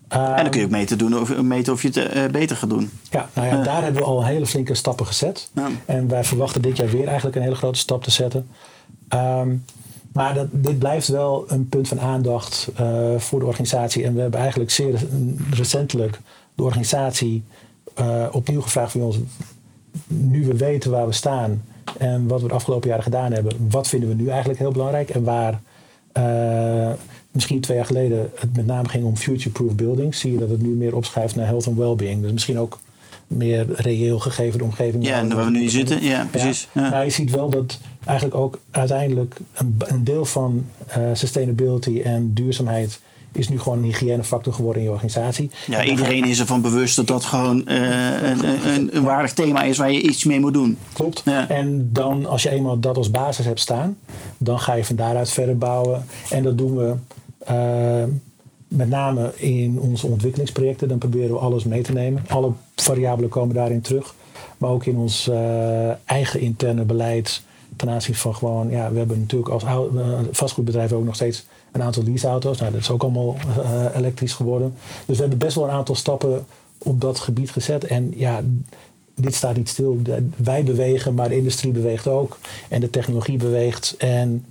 [0.07, 2.69] En dan kun je ook meten, doen of, meten of je het uh, beter gaat
[2.69, 2.89] doen.
[3.09, 5.49] Ja, nou ja, daar hebben we al hele flinke stappen gezet.
[5.53, 5.67] Ja.
[5.85, 8.47] En wij verwachten dit jaar weer eigenlijk een hele grote stap te zetten.
[9.13, 9.63] Um,
[10.17, 14.03] maar dat, dit blijft wel een punt van aandacht uh, voor de organisatie.
[14.03, 15.05] En we hebben eigenlijk zeer
[15.51, 16.19] recentelijk
[16.55, 17.43] de organisatie
[17.99, 19.17] uh, opnieuw gevraagd van ons.
[20.07, 21.63] Nu we weten waar we staan
[21.97, 25.09] en wat we de afgelopen jaren gedaan hebben, wat vinden we nu eigenlijk heel belangrijk
[25.09, 25.61] en waar
[26.11, 26.91] eh,
[27.31, 30.61] misschien twee jaar geleden het met name ging om future-proof buildings, zie je dat het
[30.61, 32.21] nu meer opschrijft naar health and well-being.
[32.21, 32.79] Dus misschien ook
[33.27, 35.05] meer reëel gegeven de omgeving.
[35.05, 36.67] Ja, en waar we nu zitten, ja, precies.
[36.71, 36.89] Ja.
[36.89, 42.33] Maar je ziet wel dat eigenlijk ook uiteindelijk een, een deel van uh, sustainability en
[42.33, 42.99] duurzaamheid
[43.31, 45.51] is nu gewoon een hygiënefactor geworden in je organisatie.
[45.67, 49.77] Ja, iedereen is ervan bewust dat dat gewoon uh, een, een, een, waardig thema is
[49.77, 50.77] waar je iets mee moet doen.
[50.93, 51.21] Klopt.
[51.25, 51.49] Ja.
[51.49, 53.97] En dan als je eenmaal dat als basis hebt staan,
[54.37, 56.05] dan ga je van daaruit verder bouwen.
[56.29, 56.93] En dat doen we
[57.51, 58.03] uh,
[58.67, 60.87] met name in onze ontwikkelingsprojecten.
[60.87, 62.23] Dan proberen we alles mee te nemen.
[62.27, 64.15] Alle variabelen komen daarin terug.
[64.57, 67.41] Maar ook in ons uh, eigen interne beleid
[67.77, 69.63] ten aanzien van gewoon, ja, we hebben natuurlijk als
[70.31, 72.59] vastgoedbedrijf ook nog steeds een aantal leaseauto's.
[72.59, 74.73] Nou, dat is ook allemaal uh, elektrisch geworden.
[75.05, 76.45] Dus we hebben best wel een aantal stappen
[76.77, 77.83] op dat gebied gezet.
[77.83, 78.41] En ja,
[79.15, 80.01] dit staat niet stil.
[80.35, 82.37] Wij bewegen, maar de industrie beweegt ook.
[82.69, 83.95] En de technologie beweegt.
[83.97, 84.45] En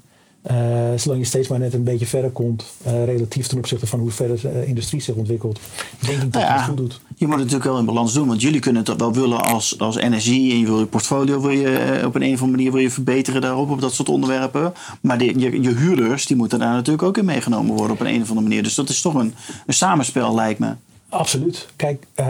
[0.51, 0.57] uh,
[0.97, 4.11] zolang je steeds maar net een beetje verder komt, uh, relatief ten opzichte van hoe
[4.11, 5.61] verder de industrie zich ontwikkelt,
[5.99, 7.01] denk ik dat nou ja, het goed doet.
[7.17, 9.79] Je moet het natuurlijk wel in balans doen, want jullie kunnen het wel willen als,
[9.79, 12.73] als energie en je wil je portfolio wil je, op een, een of andere manier
[12.73, 14.73] wil je verbeteren daarop, op dat soort onderwerpen.
[15.01, 18.07] Maar de, je, je huurders, die moeten daar natuurlijk ook in meegenomen worden op een,
[18.07, 18.63] een of andere manier.
[18.63, 19.35] Dus dat is toch een,
[19.67, 20.73] een samenspel, lijkt me.
[21.09, 21.67] Absoluut.
[21.77, 22.27] Kijk, uh,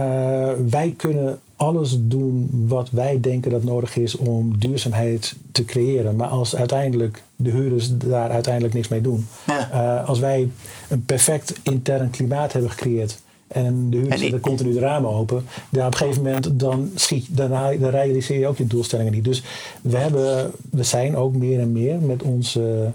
[0.70, 6.16] wij kunnen alles doen wat wij denken dat nodig is om duurzaamheid te creëren.
[6.16, 9.27] Maar als uiteindelijk de huurders daar uiteindelijk niks mee doen.
[9.47, 9.71] Ja.
[9.73, 10.49] Uh, als wij
[10.88, 13.19] een perfect intern klimaat hebben gecreëerd.
[13.47, 15.45] En de huurders zetten continu de ramen open.
[15.71, 19.25] Dan op een gegeven moment dan, schiet, dan, dan realiseer je ook je doelstellingen niet.
[19.25, 19.42] Dus
[19.83, 22.92] we, hebben, we zijn ook meer en meer met onze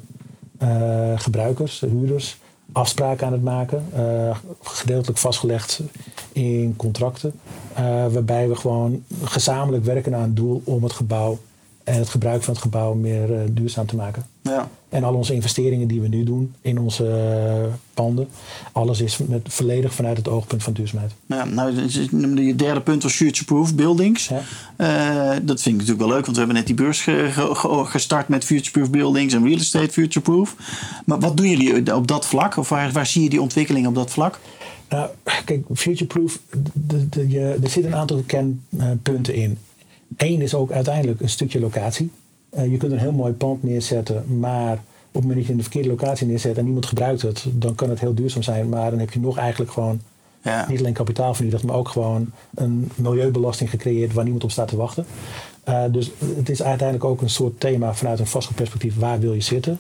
[0.64, 2.38] uh, gebruikers, huurders,
[2.72, 3.86] afspraken aan het maken.
[3.96, 5.82] Uh, gedeeltelijk vastgelegd
[6.32, 7.34] in contracten.
[7.80, 11.38] Uh, waarbij we gewoon gezamenlijk werken aan het doel om het gebouw
[11.84, 14.26] en het gebruik van het gebouw meer uh, duurzaam te maken.
[14.52, 14.70] Ja.
[14.90, 18.28] En al onze investeringen die we nu doen in onze uh, panden,
[18.72, 21.14] alles is met, volledig vanuit het oogpunt van duurzaamheid.
[21.26, 24.28] Ja, nou, je derde punt was future-proof buildings.
[24.28, 24.42] Ja.
[24.78, 27.86] Uh, dat vind ik natuurlijk wel leuk, want we hebben net die beurs ge, ge,
[27.86, 30.56] gestart met future-proof buildings en real estate future-proof.
[31.06, 32.58] Maar wat doen jullie op dat vlak?
[32.58, 34.40] Of waar, waar zie je die ontwikkeling op dat vlak?
[34.90, 35.10] Nou,
[35.46, 36.40] kijk, future-proof,
[36.90, 39.58] er zitten een aantal kenpunten in.
[40.18, 42.12] Eén is ook uiteindelijk een stukje locatie.
[42.58, 44.82] Uh, je kunt een heel mooi pand neerzetten, maar op
[45.14, 47.90] het moment dat je in de verkeerde locatie neerzet en niemand gebruikt het, dan kan
[47.90, 48.70] het heel duurzaam zijn.
[48.70, 50.02] Maar dan heb je nog eigenlijk gewoon
[50.42, 50.66] ja.
[50.70, 54.76] niet alleen kapitaal vernietigd, maar ook gewoon een milieubelasting gecreëerd waar niemand op staat te
[54.76, 55.06] wachten.
[55.70, 59.42] Uh, dus het is uiteindelijk ook een soort thema vanuit een vastgoedperspectief, waar wil je
[59.42, 59.80] zitten?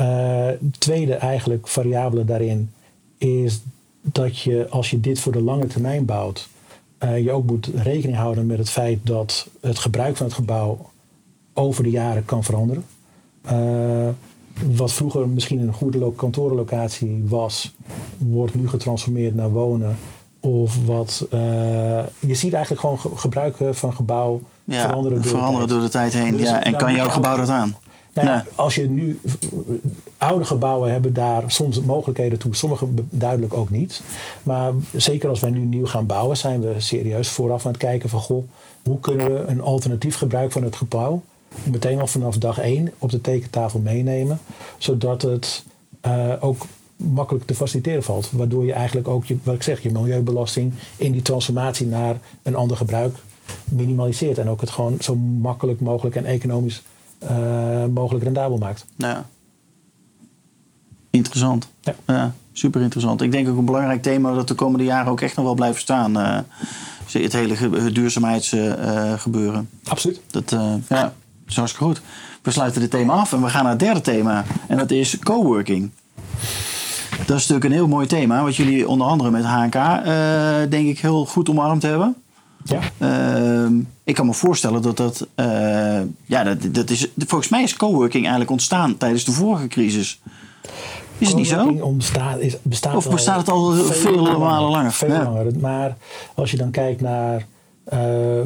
[0.00, 2.70] Uh, tweede eigenlijk variabele daarin
[3.18, 3.60] is
[4.00, 6.48] dat je als je dit voor de lange termijn bouwt,
[7.04, 10.90] uh, je ook moet rekening houden met het feit dat het gebruik van het gebouw
[11.54, 12.84] over de jaren kan veranderen.
[13.52, 14.08] Uh,
[14.76, 17.74] wat vroeger misschien een goede kantorenlocatie was,
[18.18, 19.96] wordt nu getransformeerd naar wonen.
[20.40, 21.40] Of wat uh,
[22.20, 26.12] je ziet eigenlijk gewoon gebruiken van gebouw ja, veranderen, door, veranderen de door de tijd
[26.12, 26.36] heen.
[26.36, 27.76] Dus, ja, en kan jouw gebouw dat aan?
[28.14, 29.20] Nou als je nu
[30.18, 34.02] oude gebouwen hebben daar soms mogelijkheden toe, sommige duidelijk ook niet.
[34.42, 38.08] Maar zeker als wij nu nieuw gaan bouwen, zijn we serieus vooraf aan het kijken
[38.08, 38.44] van goh,
[38.84, 41.22] hoe kunnen we een alternatief gebruik van het gebouw
[41.62, 44.38] meteen al vanaf dag één op de tekentafel meenemen,
[44.78, 45.64] zodat het
[46.06, 48.30] uh, ook makkelijk te faciliteren valt.
[48.30, 52.54] Waardoor je eigenlijk ook, je, wat ik zeg, je milieubelasting in die transformatie naar een
[52.54, 53.16] ander gebruik
[53.64, 54.38] minimaliseert.
[54.38, 56.82] En ook het gewoon zo makkelijk mogelijk en economisch
[57.22, 58.86] uh, mogelijk rendabel maakt.
[58.96, 59.26] Ja.
[61.10, 61.68] Interessant.
[61.80, 61.94] Ja.
[62.06, 62.34] ja.
[62.52, 63.20] super interessant.
[63.22, 65.80] Ik denk ook een belangrijk thema dat de komende jaren ook echt nog wel blijven
[65.80, 66.18] staan.
[66.18, 66.38] Uh,
[67.12, 69.68] het hele duurzaamheidsgebeuren.
[69.84, 70.20] Uh, Absoluut.
[70.30, 70.50] Dat
[70.88, 71.14] ja,
[71.46, 72.02] is hartstikke goed.
[72.42, 74.44] We sluiten dit thema af en we gaan naar het derde thema.
[74.68, 75.90] En dat is coworking.
[77.26, 80.04] Dat is natuurlijk een heel mooi thema, wat jullie onder andere met HNK
[80.70, 82.16] denk ik heel goed omarmd hebben.
[82.64, 82.80] Ja.
[82.98, 85.26] Uh, ik kan me voorstellen dat dat.
[85.36, 87.08] Uh, ja, dat, dat is.
[87.16, 90.20] Volgens mij is coworking eigenlijk ontstaan tijdens de vorige crisis.
[91.18, 91.66] Is het niet zo?
[91.66, 94.92] Ontstaat, is, bestaat of bestaat het al veel, veel malen langer?
[94.92, 95.22] Veel ja.
[95.22, 95.58] langer.
[95.60, 95.96] Maar
[96.34, 97.46] als je dan kijkt naar
[97.92, 97.98] uh,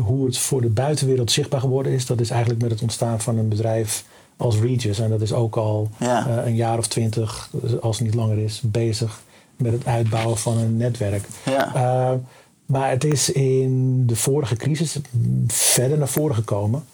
[0.04, 3.38] hoe het voor de buitenwereld zichtbaar geworden is, dat is eigenlijk met het ontstaan van
[3.38, 4.04] een bedrijf
[4.36, 4.98] als Regis.
[4.98, 6.28] En dat is ook al ja.
[6.28, 9.20] uh, een jaar of twintig, als het niet langer is, bezig
[9.56, 11.28] met het uitbouwen van een netwerk.
[11.44, 11.74] Ja.
[11.74, 12.18] Uh,
[12.66, 14.98] maar het is in de vorige crisis
[15.46, 16.84] verder naar voren gekomen.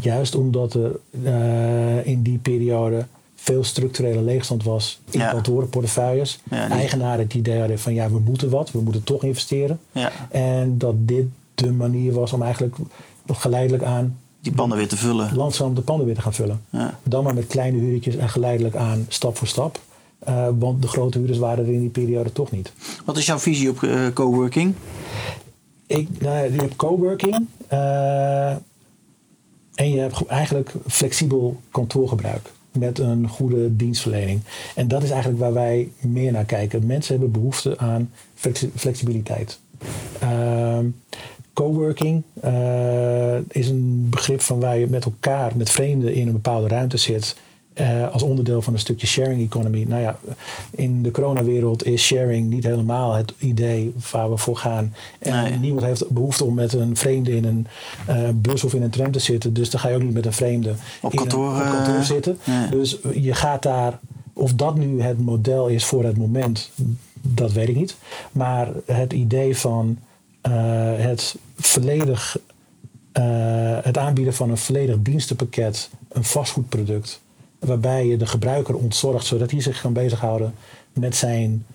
[0.00, 1.00] Juist omdat er
[2.04, 5.30] in die periode veel structurele leegstand was in ja.
[5.30, 6.40] kantorenportefeuilles.
[6.50, 9.80] Ja, Eigenaren die idee van ja, we moeten wat, we moeten toch investeren.
[9.92, 10.12] Ja.
[10.30, 12.76] En dat dit de manier was om eigenlijk
[13.26, 15.36] geleidelijk aan die panden weer te vullen.
[15.36, 16.60] Langzaam de panden weer te gaan vullen.
[16.70, 16.98] Ja.
[17.02, 19.80] Dan maar met kleine huurtjes en geleidelijk aan, stap voor stap.
[20.28, 22.72] Uh, want de grote huurders waren er in die periode toch niet.
[23.04, 24.74] Wat is jouw visie op uh, coworking?
[25.86, 28.50] Ik, nou, je hebt coworking uh,
[29.74, 34.40] en je hebt eigenlijk flexibel kantoorgebruik met een goede dienstverlening.
[34.74, 36.86] En dat is eigenlijk waar wij meer naar kijken.
[36.86, 38.10] Mensen hebben behoefte aan
[38.74, 39.58] flexibiliteit.
[41.56, 46.68] Coworking uh, is een begrip van waar je met elkaar, met vreemden in een bepaalde
[46.68, 47.36] ruimte zit.
[47.80, 49.84] Uh, als onderdeel van een stukje sharing economy.
[49.88, 50.18] Nou ja,
[50.70, 54.94] in de coronawereld is sharing niet helemaal het idee waar we voor gaan.
[55.18, 55.58] En nee.
[55.58, 57.66] niemand heeft behoefte om met een vreemde in een
[58.10, 59.52] uh, bus of in een tram te zitten.
[59.52, 62.38] Dus dan ga je ook niet met een vreemde op kantoor, een, op kantoor zitten.
[62.44, 62.68] Nee.
[62.68, 63.98] Dus je gaat daar,
[64.32, 66.70] of dat nu het model is voor het moment,
[67.20, 67.96] dat weet ik niet.
[68.32, 69.98] Maar het idee van
[70.50, 72.38] het volledig,
[73.82, 77.20] het aanbieden van een volledig dienstenpakket, een vastgoedproduct
[77.58, 80.54] waarbij je de gebruiker ontzorgt, zodat hij zich kan bezighouden
[80.92, 81.66] met zijn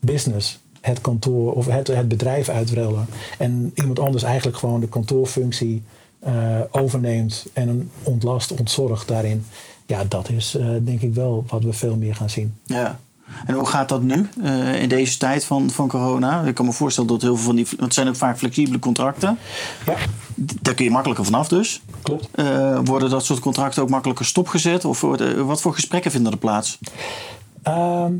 [0.00, 3.06] business, het kantoor of het, bedrijf uitrollen.
[3.38, 5.82] En iemand anders eigenlijk gewoon de kantoorfunctie
[6.26, 9.44] uh, overneemt en ontlast, ontzorgt daarin.
[9.86, 12.54] Ja, dat is denk ik wel wat we veel meer gaan zien.
[12.64, 13.00] Ja.
[13.46, 16.42] En hoe gaat dat nu uh, in deze tijd van, van corona?
[16.42, 17.64] Ik kan me voorstellen dat heel veel van die.
[17.64, 19.38] Want het zijn ook vaak flexibele contracten.
[19.86, 19.94] Ja.
[20.34, 21.82] Daar kun je makkelijker vanaf dus.
[22.02, 22.28] Klopt.
[22.34, 24.84] Uh, worden dat soort contracten ook makkelijker stopgezet?
[24.84, 26.78] Of uh, wat voor gesprekken vinden er plaats?
[27.62, 28.12] Ehm,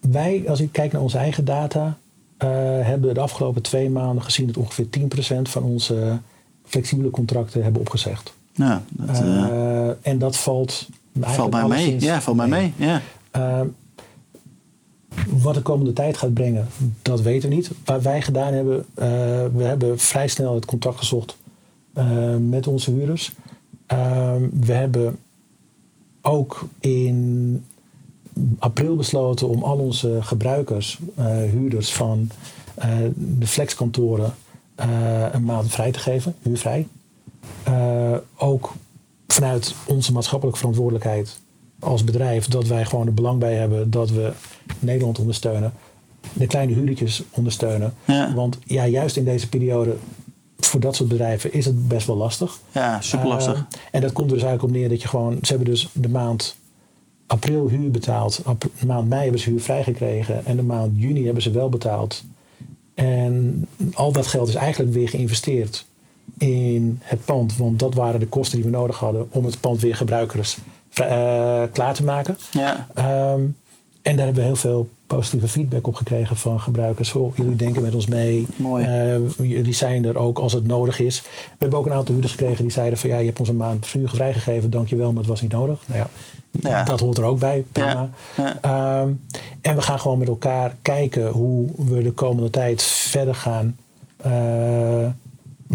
[0.00, 1.96] wij, als ik kijk naar onze eigen data,
[2.82, 4.86] hebben de afgelopen twee maanden gezien dat ongeveer
[5.38, 6.18] 10% van onze
[6.64, 8.32] flexibele contracten hebben opgezegd.
[8.52, 9.22] Ja, dat,
[10.02, 10.88] en dat valt.
[11.20, 12.00] Valt mij mee.
[12.00, 12.72] Ja, valt mij mee.
[12.76, 13.00] Ja.
[13.30, 13.66] Ehm,
[15.28, 16.66] wat de komende tijd gaat brengen,
[17.02, 17.70] dat weten we niet.
[17.84, 19.04] Wat wij gedaan hebben, uh,
[19.54, 21.36] we hebben vrij snel het contact gezocht
[21.98, 23.32] uh, met onze huurders.
[23.92, 25.18] Uh, we hebben
[26.22, 27.64] ook in
[28.58, 30.98] april besloten om al onze gebruikers,
[31.50, 32.30] huurders van
[33.14, 34.34] de flexkantoren,
[35.32, 36.86] een maand vrij te geven, huurvrij.
[38.36, 38.72] ook
[39.26, 41.40] vanuit onze maatschappelijke verantwoordelijkheid
[41.80, 44.32] als bedrijf dat wij gewoon er belang bij hebben dat we
[44.78, 45.72] Nederland ondersteunen.
[46.32, 47.94] De kleine huurtjes ondersteunen.
[48.04, 48.34] Ja.
[48.34, 49.96] Want ja, juist in deze periode
[50.58, 52.58] voor dat soort bedrijven is het best wel lastig.
[52.72, 53.54] Ja, super lastig.
[53.54, 55.38] Uh, en dat komt er dus eigenlijk op neer dat je gewoon...
[55.42, 56.56] Ze hebben dus de maand
[57.26, 58.42] april huur betaald.
[58.78, 60.46] de maand mei hebben ze huur vrijgekregen.
[60.46, 62.24] En de maand juni hebben ze wel betaald.
[62.94, 65.86] En al dat geld is eigenlijk weer geïnvesteerd
[66.38, 67.56] in het pand.
[67.56, 70.58] Want dat waren de kosten die we nodig hadden om het pand weer gebruikers
[71.72, 72.38] klaar te maken.
[72.50, 72.86] Ja.
[73.32, 73.56] Um,
[74.02, 77.12] en daar hebben we heel veel positieve feedback op gekregen van gebruikers.
[77.12, 78.46] Oh, jullie denken met ons mee.
[78.56, 78.84] Mooi.
[78.84, 81.20] Uh, jullie zijn er ook als het nodig is.
[81.20, 83.56] We hebben ook een aantal huurders gekregen die zeiden van ja, je hebt ons een
[83.56, 85.80] maand vuur vrijgegeven, dankjewel, maar het was niet nodig.
[85.86, 86.08] Nou ja,
[86.70, 86.84] ja.
[86.84, 87.64] dat hoort er ook bij.
[87.72, 88.10] Prima.
[88.36, 88.56] Ja.
[88.62, 89.00] Ja.
[89.00, 89.20] Um,
[89.60, 93.76] en we gaan gewoon met elkaar kijken hoe we de komende tijd verder gaan.
[94.26, 95.06] Uh,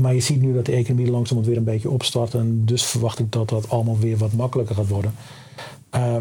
[0.02, 2.34] maar je ziet nu dat de economie langzamerhand weer een beetje opstart.
[2.34, 5.14] En dus verwacht ik dat dat allemaal weer wat makkelijker gaat worden.
[5.96, 6.16] Uh,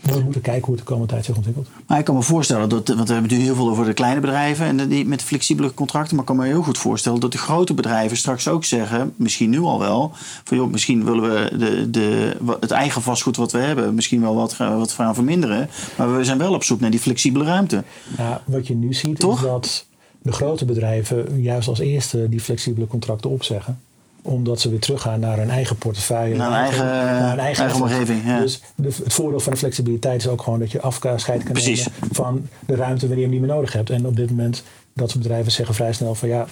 [0.00, 1.68] we moeten kijken hoe het de komende tijd zich ontwikkelt.
[1.86, 4.20] Maar ik kan me voorstellen dat, want we hebben nu heel veel over de kleine
[4.20, 6.16] bedrijven en die met flexibele contracten.
[6.16, 9.50] Maar ik kan me heel goed voorstellen dat de grote bedrijven straks ook zeggen, misschien
[9.50, 10.12] nu al wel,
[10.44, 14.34] van joh, misschien willen we de, de, het eigen vastgoed wat we hebben, misschien wel
[14.34, 15.68] wat, wat gaan verminderen.
[15.96, 17.84] Maar we zijn wel op zoek naar die flexibele ruimte.
[18.16, 19.36] Ja, wat je nu ziet Toch?
[19.36, 19.86] is dat
[20.22, 23.78] de grote bedrijven juist als eerste die flexibele contracten opzeggen
[24.22, 26.36] omdat ze weer teruggaan naar hun eigen portefeuille.
[26.36, 28.24] Naar hun eigen, naar hun eigen, eigen omgeving.
[28.24, 28.40] Ja.
[28.40, 31.86] Dus het voordeel van de flexibiliteit is ook gewoon dat je afscheid kan Precies.
[31.86, 33.90] nemen van de ruimte wanneer je hem niet meer nodig hebt.
[33.90, 36.46] En op dit moment, dat soort bedrijven zeggen vrij snel van ja,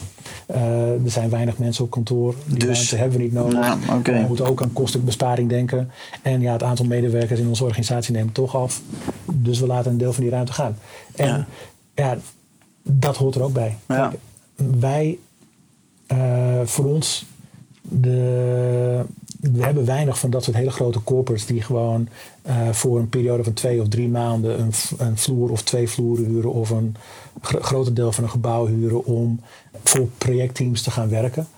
[0.55, 2.35] uh, er zijn weinig mensen op kantoor.
[2.45, 3.77] Die Dus- ruimte hebben we niet nodig.
[4.03, 5.91] We moeten ook aan kostenbesparing denken.
[6.23, 8.81] En ja, het aantal medewerkers in onze organisatie neemt toch af.
[9.25, 10.77] Dus we laten een deel van die ruimte gaan.
[11.15, 11.47] En Ja.
[11.95, 12.17] ja,
[12.91, 13.77] dat hoort er ook bij.
[13.89, 14.09] Ja.
[14.09, 14.21] Kijk,
[14.81, 15.19] wij,
[16.13, 17.27] uh, voor ons,
[17.83, 19.05] de,
[19.41, 22.09] we hebben weinig van dat soort hele grote corporates die gewoon
[22.47, 26.25] uh, voor een periode van twee of drie maanden een, een vloer of twee vloeren
[26.25, 26.97] huren of een
[27.41, 29.41] gro groter deel van een gebouw huren om
[29.85, 31.49] voor projectteams te gaan werken,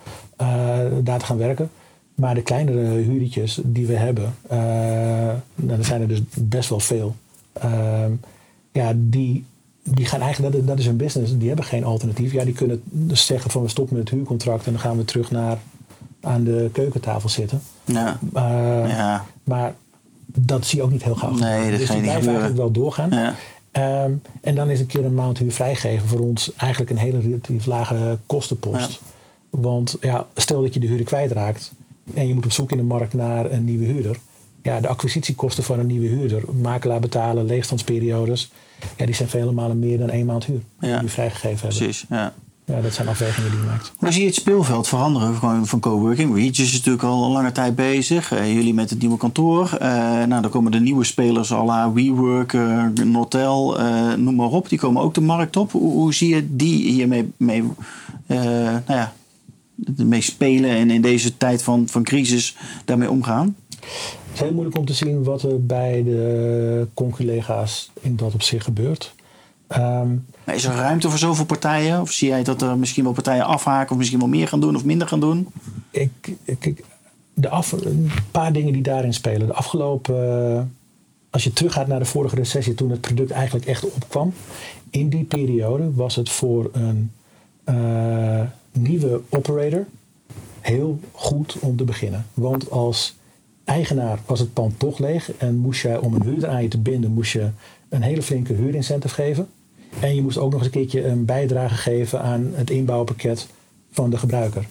[0.40, 1.70] uh, daar te gaan werken.
[2.14, 4.58] Maar de kleinere huurtjes die we hebben, uh,
[5.54, 7.14] nou, er zijn er dus best wel veel.
[7.52, 8.12] Ehm,
[8.72, 9.44] ja, die,
[9.82, 12.32] die gaan eigenlijk, dat, dat is hun business, die hebben geen alternatief.
[12.32, 15.04] Ja, die kunnen dus zeggen van we stoppen met het huurcontract en dan gaan we
[15.04, 15.58] terug naar
[16.20, 17.62] aan de keukentafel zitten.
[17.84, 18.18] Ja.
[18.36, 18.42] Uh,
[18.88, 19.24] Ja.
[19.44, 19.74] Maar
[20.26, 21.34] dat zie je ook niet heel gauw.
[21.34, 23.10] Nee, dat dus die blijven eigenlijk wel doorgaan.
[23.10, 23.34] Ja.
[24.04, 27.20] Um, en dan is een keer een maand huur vrijgeven voor ons eigenlijk een hele
[27.20, 29.00] relatief lage kostenpost.
[29.50, 31.72] Want ja, stel dat je de huur kwijtraakt
[32.14, 34.18] en je moet op zoek in de markt naar een nieuwe huurder.
[34.62, 38.50] Ja, de acquisitiekosten van een nieuwe huurder, makelaar betalen, leegstandsperiodes,
[38.96, 41.00] ja, die zijn vele malen meer dan één maand huur die Ja.
[41.02, 41.78] we vrijgegeven hebben.
[41.78, 42.32] Precies, ja.
[42.64, 43.92] Ja, dat zijn afwegingen die je maakt.
[43.96, 46.34] Hoe zie je het speelveld veranderen van coworking?
[46.34, 48.32] Regis is natuurlijk al een lange tijd bezig.
[48.32, 49.72] Eh, jullie met het nieuwe kantoor.
[49.72, 49.88] Eh,
[50.24, 52.52] nou, dan komen de nieuwe spelers à la WeWork,
[53.04, 54.68] Notel, eh, noem maar op.
[54.68, 55.72] Die komen ook de markt op.
[55.72, 57.62] Hoe, hoe zie je die hiermee mee,
[58.26, 59.12] nou ja,
[59.96, 63.56] mee spelen en in deze tijd van, van crisis daarmee omgaan?
[64.24, 68.42] Het is heel moeilijk om te zien wat er bij de conculega's in dat op
[68.42, 69.14] zich gebeurt.
[69.66, 70.08] Ehm,
[70.44, 72.00] Is er ruimte voor zoveel partijen?
[72.00, 74.76] Of zie jij dat er misschien wel partijen afhaken of misschien wel meer gaan doen
[74.76, 75.48] of minder gaan doen?
[75.90, 76.84] ik, ik,
[77.34, 79.46] de af, een paar dingen die daarin spelen.
[79.46, 80.62] De afgelopen, eh,
[81.30, 84.32] als je teruggaat naar de vorige recessie, toen het product eigenlijk echt opkwam.
[84.90, 87.12] In die periode was het voor een
[87.64, 89.86] eh, nieuwe operator
[90.60, 92.26] heel goed om te beginnen.
[92.34, 93.14] Want als
[93.70, 96.78] eigenaar was het pand toch leeg en moest je om een huurder aan je te
[96.78, 97.48] binden, moest je
[97.88, 99.48] een hele flinke huurincentive geven.
[100.00, 103.46] En je moest ook nog eens een keertje een bijdrage geven aan het inbouwpakket
[103.90, 104.66] van de gebruiker.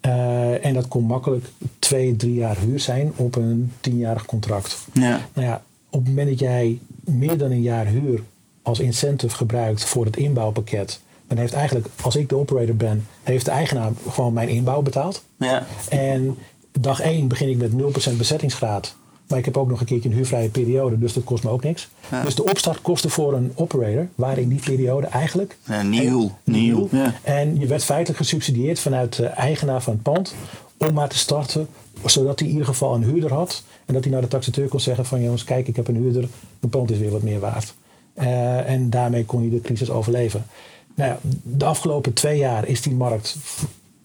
[0.00, 1.44] Eh, en dat kon makkelijk
[1.78, 4.78] twee, drie jaar huur zijn op een tienjarig contract.
[4.92, 5.20] Ja.
[5.32, 8.22] Nou ja, op het moment dat jij meer dan een jaar huur
[8.62, 13.44] als incentive gebruikt voor het inbouwpakket, dan heeft eigenlijk, als ik de operator ben, heeft
[13.44, 15.24] de eigenaar gewoon mijn inbouw betaald.
[15.36, 15.66] Ja.
[15.88, 16.36] En
[16.72, 18.94] dag 1 begin ik met 0% bezettingsgraad.
[19.28, 21.62] Maar ik heb ook nog een keertje een huurvrije periode, dus dat kost me ook
[21.62, 21.88] niks.
[22.10, 22.22] Ja.
[22.22, 26.38] Dus de opstartkosten voor een operator waren in die periode eigenlijk Ja, nieuw.
[26.44, 26.88] Nieuw.
[26.90, 27.14] Ja.
[27.22, 30.34] en je werd feitelijk gesubsidieerd vanuit de eigenaar van het pand
[30.76, 31.68] om maar te starten,
[32.04, 33.62] zodat hij in ieder geval een huurder had.
[33.86, 36.28] En dat hij naar de taxateur kon zeggen van jongens, kijk, ik heb een huurder,
[36.60, 37.74] mijn pand is weer wat meer waard.
[38.14, 40.46] Eh, en daarmee kon je de crisis overleven.
[40.94, 43.36] Nou ja, de afgelopen twee jaar is die markt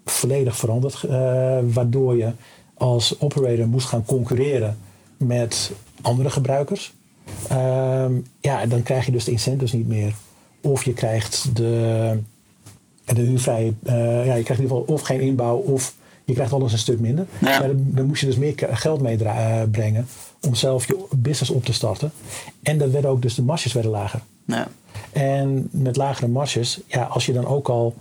[0.05, 2.31] volledig veranderd, eh, waardoor je
[2.73, 4.77] als operator moest gaan concurreren
[5.17, 6.93] met andere gebruikers.
[7.49, 10.13] Ehm, ja, dan krijg je dus de incentives niet meer.
[10.61, 12.19] Of je krijgt de,
[13.05, 16.53] de huurvrije, eh, ja, je krijgt in ieder geval of geen inbouw of je krijgt
[16.53, 17.25] alles een stuk minder.
[17.41, 17.59] Ja.
[17.59, 20.07] Maar dan, dan moest je dus meer geld meebrengen
[20.41, 22.11] om zelf je business op te starten.
[22.63, 24.21] En dan werden ook dus de marges werden lager.
[24.45, 24.67] Ja.
[25.11, 27.95] En met lagere marges, ja, als je dan ook al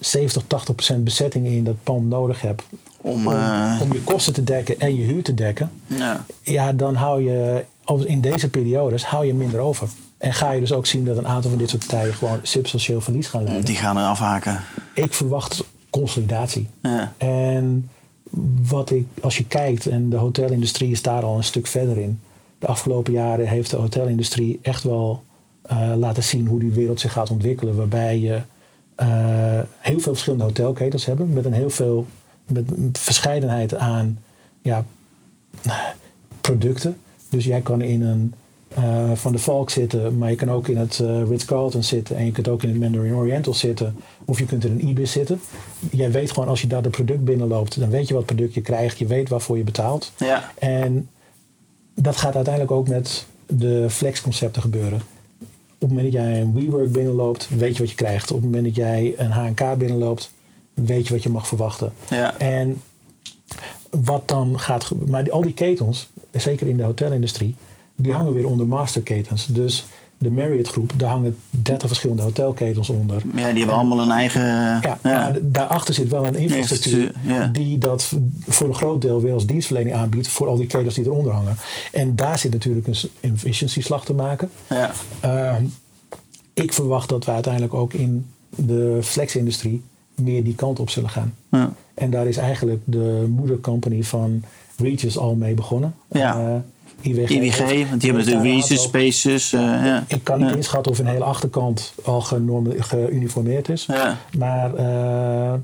[0.00, 2.62] 70, 80 procent bezetting in dat pand nodig hebt
[3.00, 6.24] Om, om, eh, om je kosten te dekken en je huur te dekken, ja.
[6.42, 7.64] ja, dan hou je
[8.04, 9.88] in deze periodes hou je minder over.
[10.18, 13.00] En ga je dus ook zien dat een aantal van dit soort partijen gewoon substantieel
[13.00, 13.64] verlies gaan leiden.
[13.64, 14.60] Die gaan er afhaken.
[14.94, 16.68] Ik verwacht consolidatie.
[16.82, 17.12] Ja.
[17.16, 17.90] En
[18.68, 22.20] wat ik, als je kijkt, en de hotelindustrie is daar al een stuk verder in.
[22.58, 25.22] De afgelopen jaren heeft de hotelindustrie echt wel
[25.62, 27.76] eh, laten zien hoe die wereld zich gaat ontwikkelen.
[27.76, 28.40] Waarbij je
[29.78, 31.32] heel veel verschillende hotelketens hebben.
[31.32, 32.06] Met een heel veel
[32.46, 34.18] met een verscheidenheid aan
[34.62, 34.84] ja,
[36.40, 36.96] producten.
[37.30, 38.34] Dus jij kan in een
[38.68, 42.16] eh, Van de Valk zitten, maar je kan ook in het eh, Ritz-Carlton zitten.
[42.16, 43.96] En je kunt ook in het Mandarin Oriental zitten.
[44.24, 45.40] Of je kunt in een Ibis zitten.
[45.90, 48.60] Jij weet gewoon als je daar de product binnenloopt, dan weet je wat product je
[48.60, 48.98] krijgt.
[48.98, 50.12] Je weet waarvoor je betaalt.
[50.16, 50.52] Ja.
[50.58, 51.08] En
[51.94, 55.00] dat gaat uiteindelijk ook met de flexconcepten gebeuren.
[55.86, 58.30] Op het moment dat jij een WeWork binnenloopt, weet je wat je krijgt.
[58.30, 60.32] Op het moment dat jij een HNK binnenloopt,
[60.74, 61.92] weet je wat je mag verwachten.
[62.10, 62.38] Ja.
[62.38, 62.82] En
[63.90, 65.12] wat dan gaat gebeuren.
[65.12, 67.54] Maar die, al die ketens, zeker in de hotelindustrie,
[67.96, 69.46] die hangen weer onder masterketens.
[69.46, 69.84] Dus
[70.18, 73.22] de Marriott groep, daar hangen 30 verschillende hotelketens onder.
[73.34, 74.42] ja, die hebben allemaal een eigen...
[75.02, 77.46] Ja, daarachter zit wel een infrastructuur ja.
[77.46, 78.12] die dat
[78.48, 81.56] voor een groot deel weer als dienstverlening aanbiedt voor al die ketens die eronder hangen.
[81.92, 84.50] En daar zit natuurlijk een efficiency slag te maken.
[84.68, 84.90] Ja.
[85.20, 85.64] Ehm,
[86.54, 89.82] ik verwacht dat we uiteindelijk ook in de flexindustrie
[90.14, 91.34] meer die kant op zullen gaan.
[91.50, 91.72] Ja.
[91.94, 94.42] En daar is eigenlijk de moedercompany van
[94.76, 95.94] Regis al mee begonnen.
[96.10, 96.40] Ja.
[96.40, 96.56] Eh,
[97.00, 97.30] IWG.
[97.30, 99.52] IWG, want die hebben natuurlijk aantal- Spaces.
[99.52, 100.04] eh, ja.
[100.06, 100.54] Ik kan niet Ja.
[100.56, 103.86] inschatten of een hele achterkant al geuniformeerd is.
[103.86, 104.18] Ja.
[104.38, 105.54] Maar eh,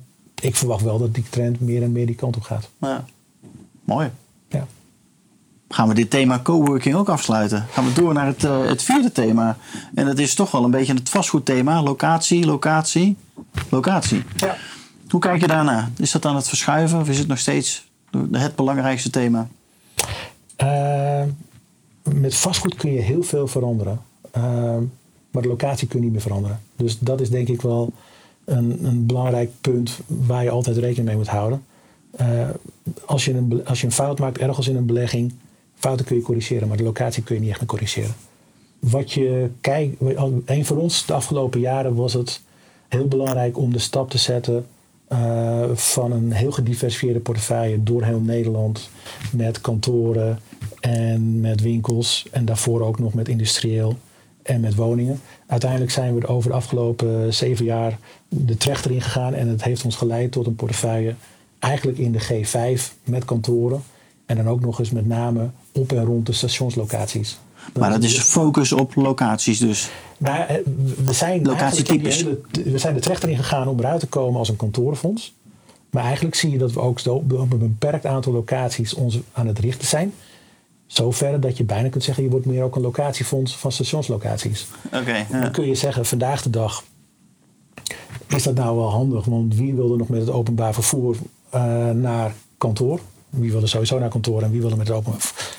[0.40, 2.68] ik verwacht wel dat die trend meer en meer die kant op gaat.
[2.80, 3.04] Ja.
[3.84, 4.10] Mooi.
[4.48, 4.66] Ja.
[5.68, 7.66] Gaan we dit thema coworking ook afsluiten?
[7.70, 9.56] Gaan we door naar het, eh, het vierde thema.
[9.94, 11.82] En dat is toch wel een beetje het vastgoedthema.
[11.82, 13.16] Locatie, locatie,
[13.68, 14.22] locatie.
[14.36, 14.56] Ja.
[15.08, 15.90] Hoe kijk je daarna?
[15.96, 17.88] Is dat aan het verschuiven of is het nog steeds
[18.32, 19.48] het belangrijkste thema?
[20.62, 21.22] Eh,
[22.14, 24.00] met vastgoed kun je heel veel veranderen.
[24.30, 24.42] Eh,
[25.30, 26.60] maar de locatie kun je niet meer veranderen.
[26.76, 27.92] Dus dat is denk ik wel
[28.44, 31.64] een, een belangrijk punt waar je altijd rekening mee moet houden.
[32.10, 32.48] Eh,
[33.04, 35.32] als, je een, als je een fout maakt ergens in een belegging,
[35.74, 38.14] fouten kun je corrigeren, maar de locatie kun je niet echt meer corrigeren.
[38.78, 39.96] Wat je kijkt,
[40.44, 42.40] een voor ons de afgelopen jaren was het
[42.88, 44.66] heel belangrijk om de stap te zetten
[45.12, 48.90] eh, van een heel gediversifieerde portefeuille door heel Nederland
[49.32, 50.38] met kantoren
[50.80, 53.96] en met winkels en daarvoor ook nog met industrieel
[54.42, 55.20] en met woningen.
[55.46, 57.98] Uiteindelijk zijn we er over de afgelopen zeven jaar
[58.28, 61.14] de trechter in gegaan en het heeft ons geleid tot een portefeuille
[61.58, 63.82] eigenlijk in de G5 met kantoren
[64.26, 67.38] en dan ook nog eens met name op en rond de stationslocaties.
[67.78, 69.90] Maar dat is focus op locaties dus?
[70.22, 70.40] Eh,
[71.04, 72.24] we zijn, Locatietypes.
[72.64, 75.34] we zijn de trechter in gegaan om eruit te komen als een kantorenfonds.
[75.90, 79.58] Maar eigenlijk zie je dat we ook op een beperkt aantal locaties ons aan het
[79.58, 80.12] richten zijn.
[80.86, 84.66] Zover dat je bijna kunt zeggen, je wordt meer ook een locatiefonds van stationslocaties.
[84.92, 85.26] Oké.
[85.30, 86.84] Dan kun je zeggen, vandaag de dag
[88.26, 89.24] is dat nou wel handig.
[89.24, 91.16] Want wie wil er nog met het openbaar vervoer
[91.50, 93.00] eh, naar kantoor?
[93.30, 95.14] Wie wil er sowieso naar kantoor en wie wil er met het open,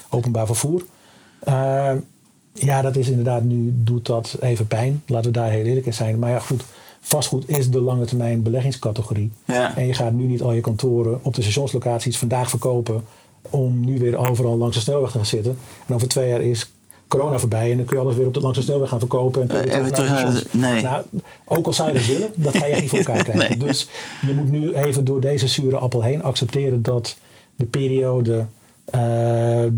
[0.10, 0.84] openbaar vervoer?
[1.46, 1.92] Eh,
[2.54, 5.04] ja, dat is inderdaad, nu doet dat even pijn.
[5.08, 6.20] Laten we daar heel eerlijk in zijn.
[6.20, 6.64] Maar ja, goed,
[7.02, 9.32] vastgoed is de lange termijn beleggingscategorie.
[9.46, 9.78] Ja.
[9.78, 13.04] En je gaat nu niet al je kantoren op de stationslocaties vandaag verkopen.
[13.50, 15.58] om nu weer overal langs de snelweg te gaan zitten.
[15.88, 16.72] En over twee jaar is
[17.08, 19.42] corona voorbij en dan kun je alles weer op de langs de snelweg gaan verkopen.
[19.50, 20.82] En Eh, weer terug naar de nee.
[20.82, 21.04] Nou,
[21.46, 23.50] ook al zou je dat willen, dat ga je niet voor elkaar krijgen.
[23.50, 23.68] Nee.
[23.68, 23.88] Dus
[24.28, 27.16] je moet nu even door deze zure appel heen accepteren dat
[27.56, 28.46] de periode
[28.86, 29.02] eh,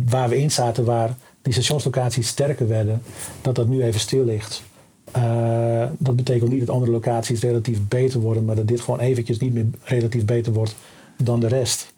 [0.09, 1.16] waar we in zaten, waar
[1.46, 3.02] die stationslocaties sterker werden,
[3.41, 4.64] dat dat nu even stil ligt.
[5.12, 9.39] Eh, dat betekent niet dat andere locaties relatief beter worden, maar dat dit gewoon eventjes
[9.39, 10.76] niet meer relatief beter wordt
[11.18, 11.93] dan de rest.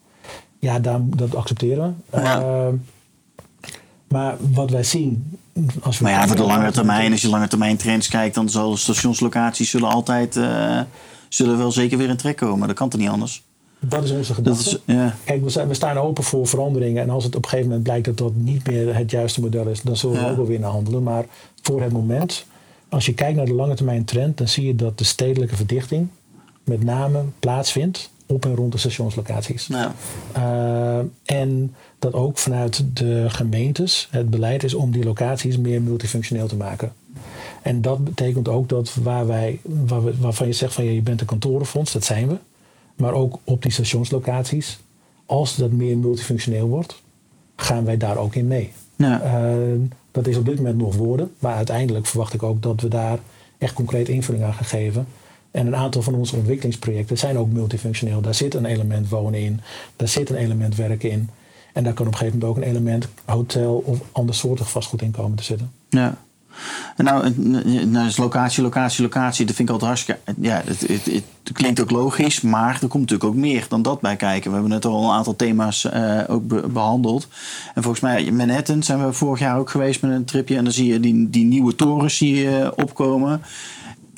[0.58, 2.20] Ja, daar, dat accepteren we.
[2.20, 2.40] Ja.
[2.40, 2.74] Eh,
[4.08, 5.38] maar wat wij zien.
[5.82, 8.48] Als we Maar ja, voor de lange termijn, als je lange termijn trends kijkt, dan
[8.48, 10.80] zal stationslocaties zullen altijd eh,
[11.28, 12.68] zullen wel zeker weer in trek komen.
[12.68, 13.42] Dat kan toch niet anders?
[13.80, 14.68] Dat is onze gedachte.
[14.70, 15.14] is, ja.
[15.24, 17.02] Kijk, we, zijn, we staan open voor veranderingen.
[17.02, 19.66] En als het op een gegeven moment blijkt dat dat niet meer het juiste model
[19.66, 20.30] is, dan zullen we Ja.
[20.30, 21.02] ook wel weer naar handelen.
[21.02, 21.24] Maar
[21.62, 22.44] voor het moment,
[22.88, 26.08] als je kijkt naar de lange termijn trend, dan zie je dat de stedelijke verdichting
[26.64, 29.68] met name plaatsvindt op en rond de stationslocaties.
[30.36, 36.46] Uh, en dat ook vanuit de gemeentes het beleid is om die locaties meer multifunctioneel
[36.46, 36.92] te maken.
[37.62, 41.02] En dat betekent ook dat waar wij, waar we, waarvan je zegt van ja, je
[41.02, 42.36] bent een kantorenfonds, dat zijn we.
[42.98, 44.78] Maar ook op die stationslocaties,
[45.26, 47.02] als dat meer multifunctioneel wordt,
[47.56, 48.72] gaan wij daar ook in mee.
[48.96, 49.22] ja.
[49.24, 49.80] Uh,
[50.10, 53.18] dat is op dit moment nog woorden, maar uiteindelijk verwacht ik ook dat we daar
[53.58, 55.06] echt concreet invulling aan gaan geven.
[55.50, 58.20] En een aantal van onze ontwikkelingsprojecten zijn ook multifunctioneel.
[58.20, 59.60] Daar zit een element wonen in,
[59.96, 61.28] daar zit een element werken in.
[61.72, 65.10] En daar kan op een gegeven moment ook een element hotel of andersoortig vastgoed in
[65.10, 65.70] komen te zitten.
[65.88, 66.18] Ja.
[66.96, 67.34] Nou,
[67.86, 69.46] nou is locatie, locatie, locatie.
[69.46, 70.20] Dat vind ik altijd hartstikke...
[70.40, 74.00] Ja, het, het, het klinkt ook logisch, maar er komt natuurlijk ook meer dan dat
[74.00, 74.48] bij kijken.
[74.50, 77.28] We hebben net al een aantal thema's eh, ook be- behandeld.
[77.74, 80.56] En volgens mij, Manhattan zijn we vorig jaar ook geweest met een tripje.
[80.56, 83.42] En dan zie je die, die nieuwe torens zie je opkomen.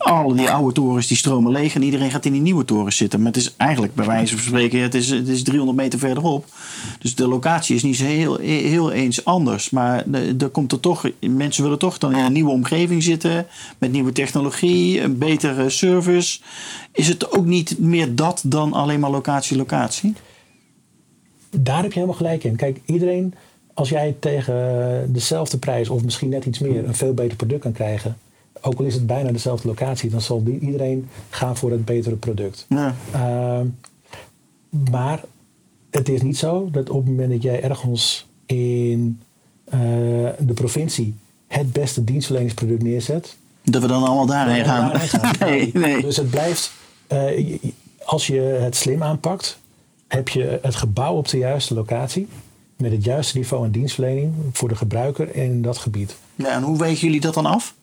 [0.00, 3.18] Alle die oude torens die stromen leeg en iedereen gaat in die nieuwe torens zitten.
[3.18, 6.44] Maar het is eigenlijk bij wijze van spreken, het is, het is 300 meter verderop.
[6.98, 9.70] Dus de locatie is niet zo heel, heel eens anders.
[9.70, 10.04] Maar
[10.38, 13.46] er komt er toch, mensen willen toch dan in een nieuwe omgeving zitten.
[13.78, 16.40] Met nieuwe technologie, een betere service.
[16.92, 20.14] Is het ook niet meer dat dan alleen maar locatie, locatie?
[21.50, 22.56] Daar heb je helemaal gelijk in.
[22.56, 23.34] Kijk, iedereen,
[23.74, 27.72] als jij tegen dezelfde prijs of misschien net iets meer een veel beter product kan
[27.72, 28.16] krijgen,
[28.60, 32.66] ook al is het bijna dezelfde locatie, dan zal iedereen gaan voor het betere product.
[32.68, 32.94] Ja.
[33.12, 33.66] Ehm,
[34.90, 35.22] maar
[35.90, 39.20] het is niet zo dat op het moment dat jij ergens in
[39.64, 39.78] eh,
[40.38, 41.14] de provincie
[41.46, 44.86] het beste dienstverleningsproduct neerzet, Dat we dan allemaal daarheen gaan.
[44.86, 45.48] we daarheen gaan.
[45.48, 46.02] Nee, nee.
[46.02, 46.72] Dus het blijft,
[47.06, 47.58] eh,
[48.04, 49.58] als je het slim aanpakt,
[50.08, 52.28] heb je het gebouw op de juiste locatie.
[52.76, 56.16] Met het juiste niveau aan dienstverlening voor de gebruiker in dat gebied.
[56.34, 57.74] Ja, en hoe wegen jullie dat dan af?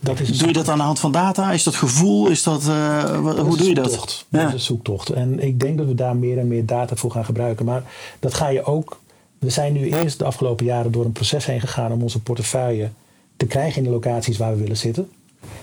[0.00, 1.52] Dat is Doe je dat aan de hand van data?
[1.52, 2.28] Is dat gevoel?
[2.28, 3.90] Is dat, eh, Dat hoe is doe je dat?
[3.92, 4.46] Dat Ja.
[4.46, 5.10] is een zoektocht.
[5.10, 7.64] En ik denk dat we daar meer en meer data voor gaan gebruiken.
[7.64, 7.82] Maar
[8.20, 9.00] dat ga je ook.
[9.38, 12.88] We zijn nu eerst de afgelopen jaren door een proces heen gegaan om onze portefeuille
[13.36, 15.10] te krijgen in de locaties waar we willen zitten.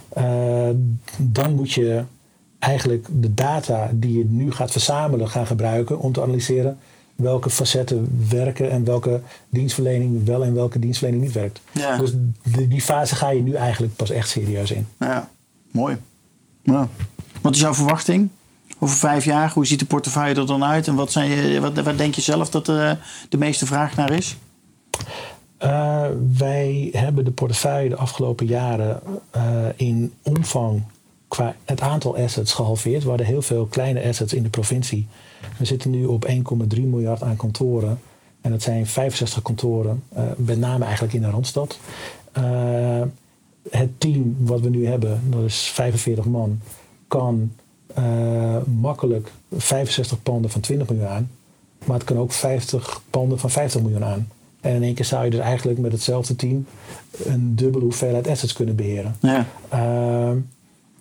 [0.10, 0.70] Eh,
[1.18, 2.04] dan moet je
[2.60, 6.78] eigenlijk de data die je nu gaat verzamelen gaan gebruiken om te analyseren
[7.18, 11.62] welke facetten werken en welke dienstverlening wel en welke dienstverlening niet werkt.
[11.72, 11.98] Ja.
[11.98, 12.12] Dus
[12.44, 14.88] die, die fase ga je nu eigenlijk pas echt serieus in.
[15.00, 15.30] Ja,
[15.72, 15.98] mooi.
[16.64, 16.88] Ja.
[17.42, 18.30] Wat is jouw verwachting?
[18.80, 20.88] Over vijf jaar, hoe ziet de portefeuille er dan uit?
[20.88, 22.92] En wat, zijn je, wat, wat denk je zelf dat eh,
[23.30, 24.38] de meeste vraag naar is?
[25.64, 26.06] Uh,
[26.38, 29.02] wij hebben de portefeuille de afgelopen jaren
[29.36, 29.42] uh,
[29.76, 30.84] in omvang
[31.28, 33.04] qua het aantal assets gehalveerd.
[33.04, 35.08] We hadden heel veel kleine assets in de provincie.
[35.58, 38.00] We zitten nu op 1,3 miljard aan kantoren.
[38.42, 41.80] En dat zijn 65 kantoren, uh, met name eigenlijk in de Randstad.
[43.70, 46.60] het team wat we nu hebben, dat is 45 man,
[47.08, 47.52] kan
[48.80, 51.30] makkelijk 65 panden van 20 miljoen aan.
[51.86, 54.28] Maar het kan ook 50 panden van 50 miljoen aan.
[54.62, 56.66] En in één keer zou je dus eigenlijk met hetzelfde team
[57.24, 59.16] een dubbele hoeveelheid assets kunnen beheren.
[59.22, 59.46] Ja.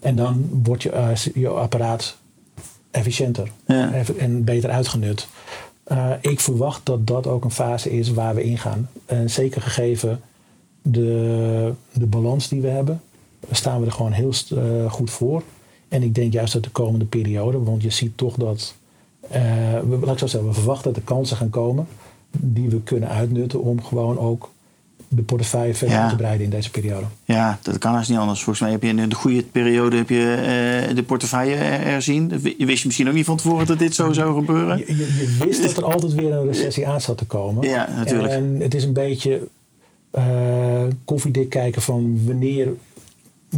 [0.07, 2.17] En dan wordt je, eh, je apparaat
[2.97, 3.93] efficiënter Ja.
[4.19, 5.29] en beter uitgenut.
[5.85, 8.89] Eh, ik verwacht dat dat ook een fase is waar we ingaan.
[9.07, 10.21] En zeker gegeven
[10.83, 13.01] de, de balans die we hebben,
[13.51, 15.43] staan we er gewoon heel eh, goed voor.
[15.89, 18.75] En ik denk juist dat de komende periode, want je ziet toch dat,
[19.21, 19.43] eh,
[19.89, 21.87] we, laat ik zo zeggen, we verwachten dat er kansen gaan komen
[22.39, 24.51] die we kunnen uitnutten om gewoon ook
[25.17, 26.09] de portefeuille verder Ja.
[26.09, 27.07] te breiden in deze periode.
[27.25, 28.39] Ja, dat kan haast niet anders.
[28.43, 30.35] Volgens mij heb je in de goede periode heb je,
[30.89, 32.33] eh, de portefeuille er- herzien.
[32.59, 34.79] Je wist je misschien ook niet van tevoren dat dit zo zou gebeuren.
[34.79, 34.97] Je, je,
[35.39, 37.69] je wist dat er altijd weer een recessie aan zat te komen.
[37.69, 38.33] Ja, natuurlijk.
[38.33, 39.49] En het is een beetje
[40.11, 42.69] eh, koffiedik kijken van wanneer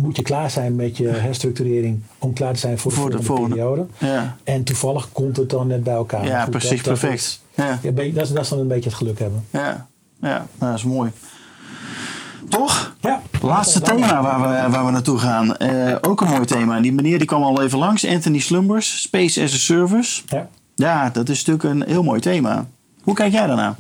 [0.01, 3.23] moet je klaar zijn met je herstructurering om klaar te zijn voor de, Voor de
[3.23, 3.87] volgende, periode.
[3.99, 6.25] Ja, En toevallig komt het dan net bij elkaar.
[6.27, 7.21] ja Goed, precies, dat- dat perfect.
[7.21, 9.45] is- Ja, dat, is, dat is dan een beetje het geluk hebben.
[9.51, 9.87] ja,
[10.21, 11.11] ja nou, dat is mooi.
[12.49, 12.97] Toch?
[13.01, 13.23] Ja.
[13.43, 15.57] Laatste thema waar we, waar we naartoe gaan.
[15.57, 16.81] Eh, ook een mooi thema.
[16.81, 18.07] Die meneer die kwam al even langs.
[18.07, 20.23] Anthony Slumbers, Space as a Service.
[20.27, 20.49] Ja.
[20.75, 22.67] Ja, dat is natuurlijk een heel mooi thema.
[23.03, 23.75] Hoe kijk jij daarnaar?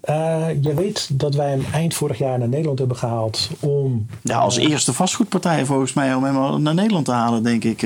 [0.00, 4.06] Eh, je weet dat wij hem eind vorig jaar naar Nederland hebben gehaald om...
[4.22, 7.82] Ja, als eerste vastgoedpartij volgens mij om hem naar Nederland te halen, denk ik.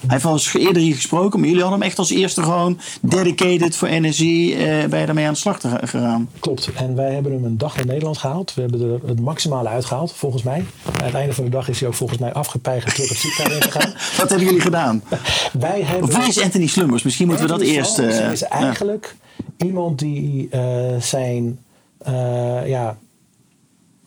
[0.00, 2.78] Hij heeft al eens eerder hier gesproken, maar jullie hadden hem echt als eerste gewoon
[3.00, 4.56] dedicated voor energie.
[4.56, 6.28] eh je daarmee aan de slag te ga- gegaan?
[6.38, 6.70] Klopt.
[6.74, 8.54] En wij hebben hem een dag naar Nederland gehaald.
[8.54, 10.64] We hebben er het maximale uitgehaald, volgens mij.
[10.98, 13.64] Aan het einde van de dag is hij ook volgens mij afgepeigerd terug het ziekenhuis
[13.64, 13.92] in gegaan.
[14.16, 15.02] Wat hebben jullie gedaan?
[15.58, 16.08] Wij hebben...
[16.08, 17.02] Of wie is Anthony Slumbers?
[17.02, 17.92] Misschien moeten we dat eerst...
[17.94, 18.48] Slumbers eh, is ja.
[18.48, 19.16] eigenlijk
[19.56, 21.58] iemand die eh, zijn...
[21.98, 22.96] eh, ja,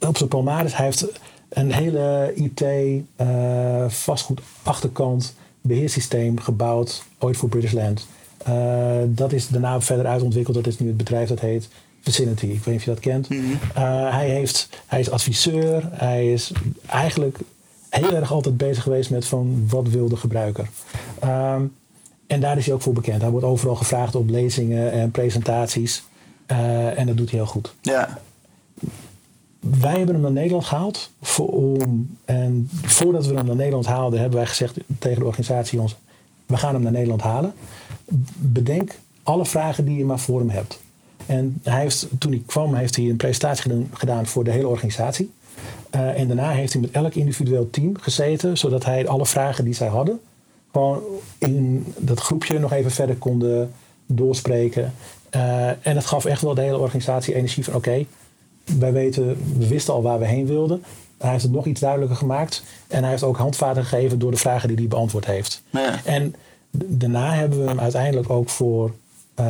[0.08, 0.76] op zijn palmares...
[0.76, 1.06] Hij heeft
[1.50, 2.64] een hele IT
[3.94, 5.34] vastgoed achterkant
[5.64, 7.04] beheersysteem gebouwd.
[7.20, 8.08] Ooit voor British Land.
[8.38, 10.56] Eh, dat is daarna verder uitontwikkeld.
[10.56, 11.70] Dat is nu het bedrijf dat heet
[12.02, 12.46] Vicinity.
[12.46, 13.30] Ik weet niet of je dat kent.
[13.30, 13.42] Mhm.
[13.74, 15.90] Eh, hij, heeft, hij is adviseur.
[15.92, 16.52] Hij is
[16.86, 17.38] eigenlijk
[17.90, 20.68] heel erg altijd bezig geweest met van wat wil de gebruiker.
[21.20, 21.62] Ehm,
[22.28, 23.22] en daar is hij ook voor bekend.
[23.22, 26.04] Hij wordt overal gevraagd op lezingen en presentaties.
[26.46, 27.74] Eh, en dat doet hij heel goed.
[27.82, 28.20] Ja,
[29.64, 31.12] Wij hebben hem naar Nederland gehaald.
[31.22, 35.82] Voor, om, en voordat we hem naar Nederland haalden, hebben wij gezegd tegen de organisatie:
[35.82, 35.96] ons,
[36.46, 37.54] we gaan hem naar Nederland halen.
[38.38, 38.92] Bedenk
[39.24, 40.80] alle vragen die je maar voor hem hebt.
[41.26, 45.32] En hij heeft, toen hij kwam, heeft hij een presentatie gedaan, voor de hele organisatie.
[45.90, 49.74] Eh, en daarna heeft hij met elk individueel team gezeten, zodat hij alle vragen die
[49.74, 50.20] zij hadden,
[50.72, 51.02] gewoon
[51.38, 53.72] in dat groepje nog even verder konden
[54.06, 54.94] doorspreken.
[55.30, 58.06] Eh, en het gaf echt wel de hele organisatie energie van oké,
[58.80, 60.84] wij weten, we wisten al waar we heen wilden.
[61.18, 62.64] Hij heeft het nog iets duidelijker gemaakt.
[62.88, 65.64] En hij heeft ook handvaten gegeven door de vragen die hij beantwoord heeft.
[65.70, 66.00] Ja.
[66.06, 66.36] En
[66.72, 68.92] daarna hebben we hem uiteindelijk ook voor
[69.34, 69.46] eh,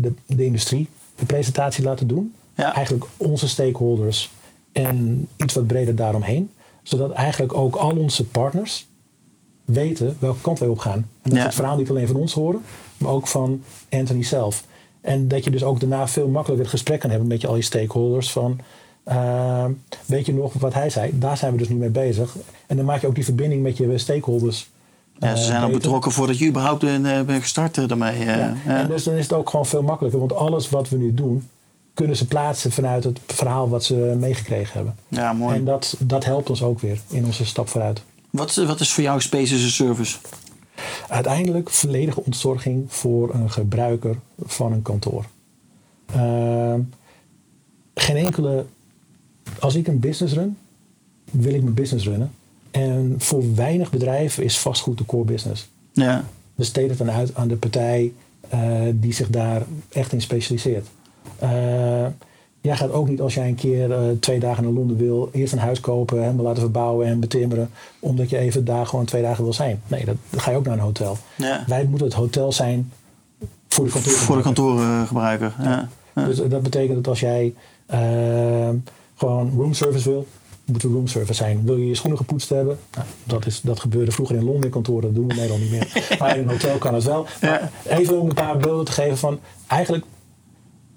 [0.00, 2.34] de, de industrie de presentatie laten doen.
[2.54, 2.74] Ja.
[2.74, 4.30] Eigenlijk onze stakeholders
[4.72, 6.50] en iets wat breder daaromheen.
[6.82, 8.86] Zodat eigenlijk ook al onze partners
[9.64, 11.08] weten welke kant wij op gaan.
[11.22, 11.44] En dat Ja.
[11.44, 12.60] het verhaal niet alleen van ons horen,
[12.98, 14.64] maar ook van Anthony zelf.
[15.06, 17.56] En dat je dus ook daarna veel makkelijker het gesprek kan hebben met je al
[17.56, 18.32] je stakeholders.
[18.32, 18.58] Van,
[19.04, 19.64] eh,
[20.06, 21.18] weet je nog wat hij zei?
[21.18, 22.36] Daar zijn we dus nu mee bezig.
[22.66, 24.70] En dan maak je ook die verbinding met je stakeholders.
[25.18, 28.24] ja ze eh, zijn al betrokken voordat je überhaupt een, eh, bent gestart eh, daarmee.
[28.24, 28.36] Ja.
[28.36, 28.56] Ja.
[28.66, 30.20] En dus dan is het ook gewoon veel makkelijker.
[30.20, 31.48] Want alles wat we nu doen,
[31.94, 34.96] kunnen ze plaatsen vanuit het verhaal wat ze meegekregen hebben.
[35.08, 35.56] ja, mooi.
[35.56, 38.02] En dat, dat helpt ons ook weer in onze stap vooruit.
[38.30, 40.16] Wat, wat is voor jou Space as a Service?
[41.08, 45.24] Uiteindelijk volledige ontzorging voor een gebruiker van een kantoor.
[46.06, 46.80] Ehm,
[47.94, 48.64] geen enkele.
[49.58, 50.56] Als ik een business run,
[51.30, 52.30] wil ik mijn business runnen.
[52.70, 55.68] En voor weinig bedrijven is vastgoed de core business.
[55.92, 56.24] Ja,
[56.54, 58.12] besteed het dan uit aan de partij
[58.48, 60.86] eh, die zich daar echt in specialiseert.
[61.38, 62.06] Eh,
[62.66, 65.52] jij gaat ook niet als jij een keer eh, twee dagen naar Londen wil, eerst
[65.52, 69.44] een huis kopen, helemaal laten verbouwen en betimmeren, omdat je even daar gewoon twee dagen
[69.44, 69.80] wil zijn.
[69.86, 71.16] Nee, dat, dan ga je ook naar een hotel.
[71.34, 71.64] ja.
[71.66, 72.92] Wij moeten het hotel zijn
[73.68, 74.12] voor de kantoor.
[74.12, 75.54] voor de kantoorgebruiker.
[75.62, 75.88] Ja.
[76.14, 76.24] Ja.
[76.24, 77.54] Dus dat betekent dat als jij
[77.86, 78.68] eh,
[79.14, 80.26] gewoon roomservice wil,
[80.64, 81.64] moet er roomservice zijn.
[81.64, 82.78] Wil je je schoenen gepoetst hebben?
[82.94, 85.62] Nou, dat, is, dat gebeurde vroeger in Londen in kantoren, dat doen we in Nederland
[85.62, 86.06] niet meer.
[86.18, 87.26] Maar in een hotel kan het wel.
[87.40, 90.04] Maar even om een paar beelden te geven van eigenlijk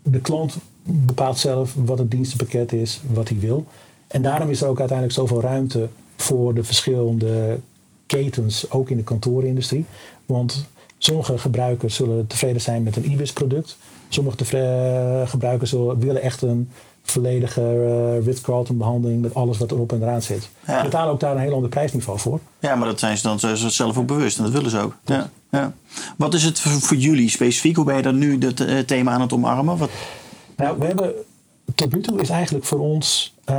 [0.04, 0.58] de klant
[0.92, 3.66] bepaalt zelf wat het dienstenpakket is, wat hij wil.
[4.08, 7.60] En daarom is er ook uiteindelijk zoveel ruimte voor de verschillende
[8.06, 9.86] ketens, ook in de kantoorindustrie.
[10.26, 10.66] Want
[10.98, 13.78] sommige gebruikers zullen tevreden zijn met een IBIS-product.
[14.10, 16.70] Sommige tevre- gebruikers zullen, willen echt een
[17.04, 20.50] volledige uh, Ritz-Carlton behandeling met alles wat erop en eraan zit.
[20.68, 20.78] Ja.
[20.78, 22.40] Ze betalen ook daar een heel ander prijsniveau voor.
[22.60, 23.40] Ja, maar dat zijn ze dan
[23.72, 24.96] zelf ook bewust en dat willen ze ook.
[25.06, 25.74] Ja, ja.
[26.18, 27.76] Wat is het voor, jullie specifiek?
[27.76, 29.78] Hoe ben je dan nu het eh, thema aan het omarmen?
[29.78, 29.90] Wat,
[30.60, 31.14] Nou, we hebben
[31.76, 33.56] tot nu toe is eigenlijk voor ons uh,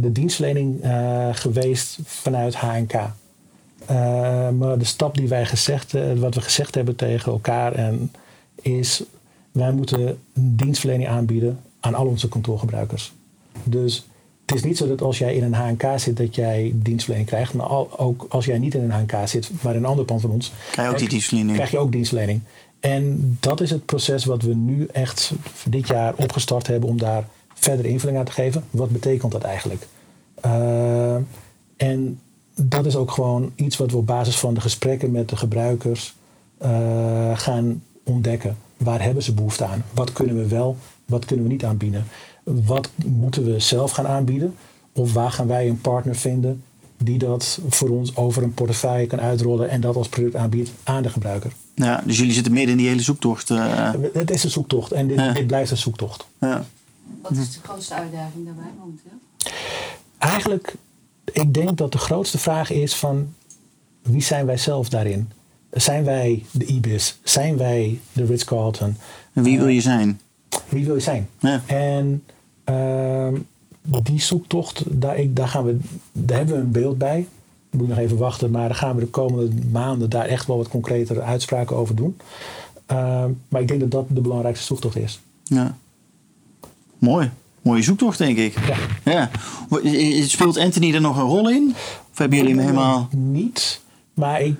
[0.00, 2.92] de dienstverlening uh, geweest vanuit HNK.
[2.92, 3.08] Uh,
[4.50, 8.12] maar de stap die wij gezegd, wat we gezegd hebben tegen elkaar en
[8.62, 9.02] is
[9.52, 13.12] wij moeten dienstverlening aanbieden aan al onze kantoorgebruikers.
[13.64, 14.06] Dus
[14.46, 17.54] het is niet zo dat als jij in een HNK zit dat jij dienstverlening krijgt.
[17.54, 20.30] Maar ook als jij niet in een HNK zit, maar in een ander pand van
[20.30, 21.54] ons, krijg je ook die dienstverlening.
[21.54, 22.40] Krijg je ook dienstverlening.
[22.80, 25.32] En dat is het proces wat we nu echt
[25.68, 28.64] dit jaar opgestart hebben om daar verder invulling aan te geven.
[28.70, 29.86] Wat betekent dat eigenlijk?
[30.44, 31.14] Uh,
[31.76, 32.20] en
[32.54, 36.14] dat is ook gewoon iets wat we op basis van de gesprekken met de gebruikers
[36.62, 38.56] uh, gaan ontdekken.
[38.76, 39.84] Waar hebben ze behoefte aan?
[39.94, 40.76] Wat kunnen we wel,
[41.06, 42.04] wat kunnen we niet aanbieden?
[42.42, 44.54] Wat moeten we zelf gaan aanbieden?
[44.92, 46.62] Of waar gaan wij een partner vinden
[46.96, 51.02] die dat voor ons over een portefeuille kan uitrollen en dat als product aanbiedt aan
[51.02, 51.52] de gebruiker?
[51.78, 53.50] Ja, dus jullie zitten midden in die hele zoektocht.
[53.50, 53.92] Uh...
[54.12, 56.26] Het is een zoektocht en dit, dit blijft een zoektocht.
[56.40, 56.64] Ja.
[57.22, 59.10] Wat is de grootste uitdaging daarbij momenteel?
[60.18, 60.74] Eigenlijk,
[61.32, 63.34] ik denk dat de grootste vraag is van
[64.02, 65.30] wie zijn wij zelf daarin?
[65.70, 67.18] Zijn wij de IBIS?
[67.22, 68.96] Zijn wij de Ritz-Carlton?
[69.32, 70.20] En wie wil je zijn?
[70.68, 71.28] Wie wil je zijn?
[71.38, 71.62] Ja.
[71.66, 72.24] En
[72.70, 73.28] uh,
[74.02, 75.78] die zoektocht, daar, ik, daar, gaan we,
[76.12, 77.26] daar hebben we een beeld bij.
[77.70, 80.68] Moet nog even wachten, maar daar gaan we de komende maanden daar echt wel wat
[80.68, 82.16] concretere uitspraken over doen.
[82.92, 85.20] Uh, maar ik denk dat dat de belangrijkste zoektocht is.
[85.44, 85.76] Ja.
[86.98, 87.30] Mooi.
[87.62, 88.54] Mooie zoektocht, denk ik.
[89.04, 89.12] Ja.
[89.12, 89.30] ja.
[90.26, 91.74] Speelt Anthony er nog een rol in?
[92.12, 93.08] Of hebben jullie hem helemaal...
[93.10, 93.80] Niet,
[94.14, 94.56] maar ik,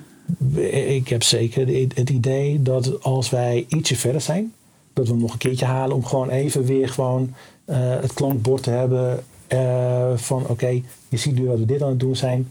[0.93, 4.53] ik heb zeker het idee dat als wij ietsje verder zijn,
[4.93, 7.33] dat we hem nog een keertje halen om gewoon even weer gewoon
[7.65, 11.89] uh, het klankbord te hebben uh, van oké, je ziet nu dat we dit aan
[11.89, 12.47] het doen zijn.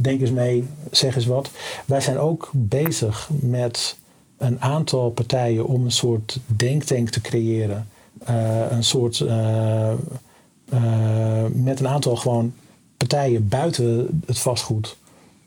[0.00, 1.50] Denk eens mee, zeg eens wat.
[1.86, 3.96] Wij zijn ook bezig met
[4.38, 7.88] een aantal partijen om een soort denktank te creëren
[8.28, 9.18] uh, een soort.
[9.18, 9.92] Uh,
[10.74, 12.54] uh, met een aantal gewoon
[12.96, 14.96] partijen buiten het vastgoed.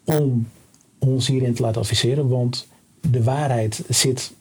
[0.03, 0.47] om
[0.99, 2.27] ons hierin te laten adviseren.
[2.27, 2.67] Want
[3.09, 4.31] de waarheid zit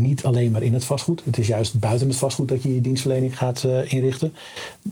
[0.00, 1.22] niet alleen maar in het vastgoed.
[1.24, 4.34] Het is juist buiten het vastgoed dat je je dienstverlening gaat uh, inrichten.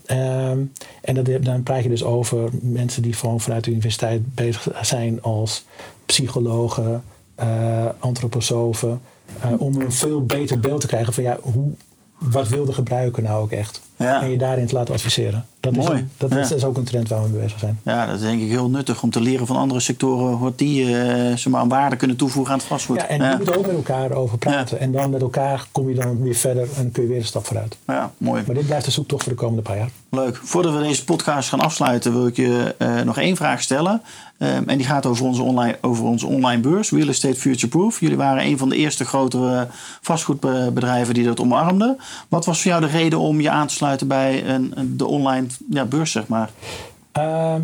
[0.06, 4.68] Um, en dat, dan praat je dus over mensen die gewoon vanuit de universiteit bezig
[4.82, 5.64] zijn als
[6.06, 7.04] psychologen,
[7.40, 9.00] uh, antroposofen.
[9.44, 11.70] Uh, om een veel beter beeld te krijgen van ja, hoe,
[12.18, 13.80] wat wil de gebruiker nou ook echt?
[13.96, 14.22] Ja.
[14.22, 15.44] En je daarin te laten adviseren.
[15.60, 15.98] Dat, Mooi.
[15.98, 16.38] Is, dat ja.
[16.38, 17.80] is, is, ook een trend waar we mee bezig zijn.
[17.82, 20.84] Ja, dat is denk ik heel nuttig om te leren van andere sectoren wat die
[20.84, 20.90] uh,
[21.36, 22.96] zeg maar, aan waarde kunnen toevoegen aan het vastgoed.
[22.96, 23.30] Ja, en ja.
[23.30, 24.80] je moet ook met elkaar over praten.
[24.80, 27.46] En dan met elkaar kom je dan weer verder en kun je weer een stap
[27.46, 27.76] vooruit.
[27.86, 28.42] Ja, mooi.
[28.46, 29.90] Maar dit blijft de zoektocht voor de komende paar jaar.
[30.10, 30.40] Leuk.
[30.42, 34.02] Voordat we deze podcast gaan afsluiten, wil ik je uh, nog één vraag stellen.
[34.38, 38.00] Um, en die gaat over onze, online, over onze online beurs, Real Estate Future Proof.
[38.00, 39.68] Jullie waren een van de eerste grotere
[40.00, 41.98] vastgoedbedrijven die dat omarmden.
[42.28, 45.46] Wat was voor jou de reden om je aan te sluiten bij een, de online
[45.70, 46.50] ja, beurs, zeg maar?
[47.18, 47.54] Uh,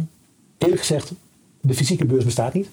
[0.58, 1.12] eerlijk gezegd,
[1.60, 2.68] de fysieke beurs bestaat niet.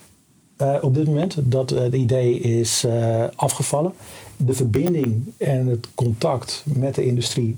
[0.62, 1.36] Uh, op dit moment.
[1.40, 3.94] Dat uh, het idee is uh, afgevallen.
[4.38, 7.58] De verbinding en het contact met de industrie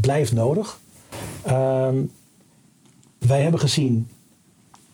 [0.00, 0.80] blijft nodig.
[1.42, 1.96] Ehm,
[3.18, 4.08] wij hebben gezien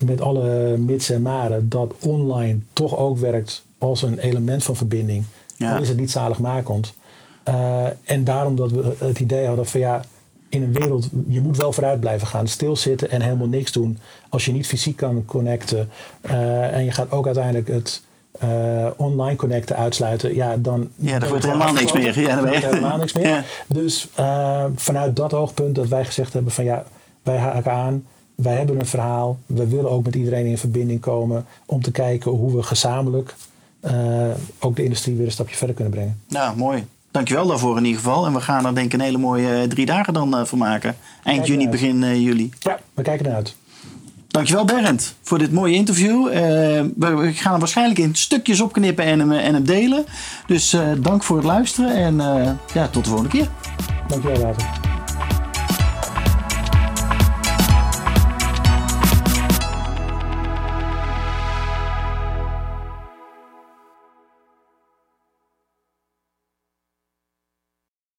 [0.05, 5.25] met alle mits en maren dat online toch ook werkt als een element van verbinding.
[5.57, 5.73] Ja.
[5.73, 6.95] Dan is het niet zaligmakend.
[7.49, 10.05] Uh, en daarom dat we het idee hadden van ja,
[10.49, 12.49] in een wereld, je moet wel vooruit blijven gaan.
[12.49, 13.99] Stilzitten en helemaal niks doen.
[14.29, 15.91] Als je niet fysiek kan connecten.
[16.31, 18.03] Uh, en je gaat ook uiteindelijk het
[18.45, 20.35] uh, online connecten uitsluiten.
[20.35, 22.21] Ja, dan, ja, dan wordt helemaal niks meer.
[22.21, 23.45] Ja, dan wordt helemaal niks meer.
[23.67, 24.09] Dus
[24.75, 26.85] vanuit dat oogpunt dat wij gezegd hebben van ja,
[27.23, 29.39] wij haken aan wij hebben een verhaal.
[29.47, 33.35] We willen ook met iedereen in verbinding komen om te kijken hoe we gezamenlijk
[34.59, 36.21] ook de industrie weer een stapje verder kunnen brengen.
[36.27, 36.87] Ja, mooi.
[37.19, 38.27] Dankjewel daarvoor in ieder geval.
[38.27, 40.97] En we gaan er denk ik een hele mooie drie dagen dan uh, van maken.
[41.25, 41.71] Eind juni, uit.
[41.71, 42.51] begin uh, juli.
[42.59, 43.57] Ja, we kijken eruit.
[44.29, 46.29] Dankjewel Berend voor dit mooie interview.
[46.97, 50.05] we gaan er waarschijnlijk in stukjes opknippen en hem, en hem delen.
[50.47, 52.17] Dus dank voor het luisteren en
[52.75, 53.49] ja, tot de volgende keer.
[54.09, 54.88] Dankjewel Wouter.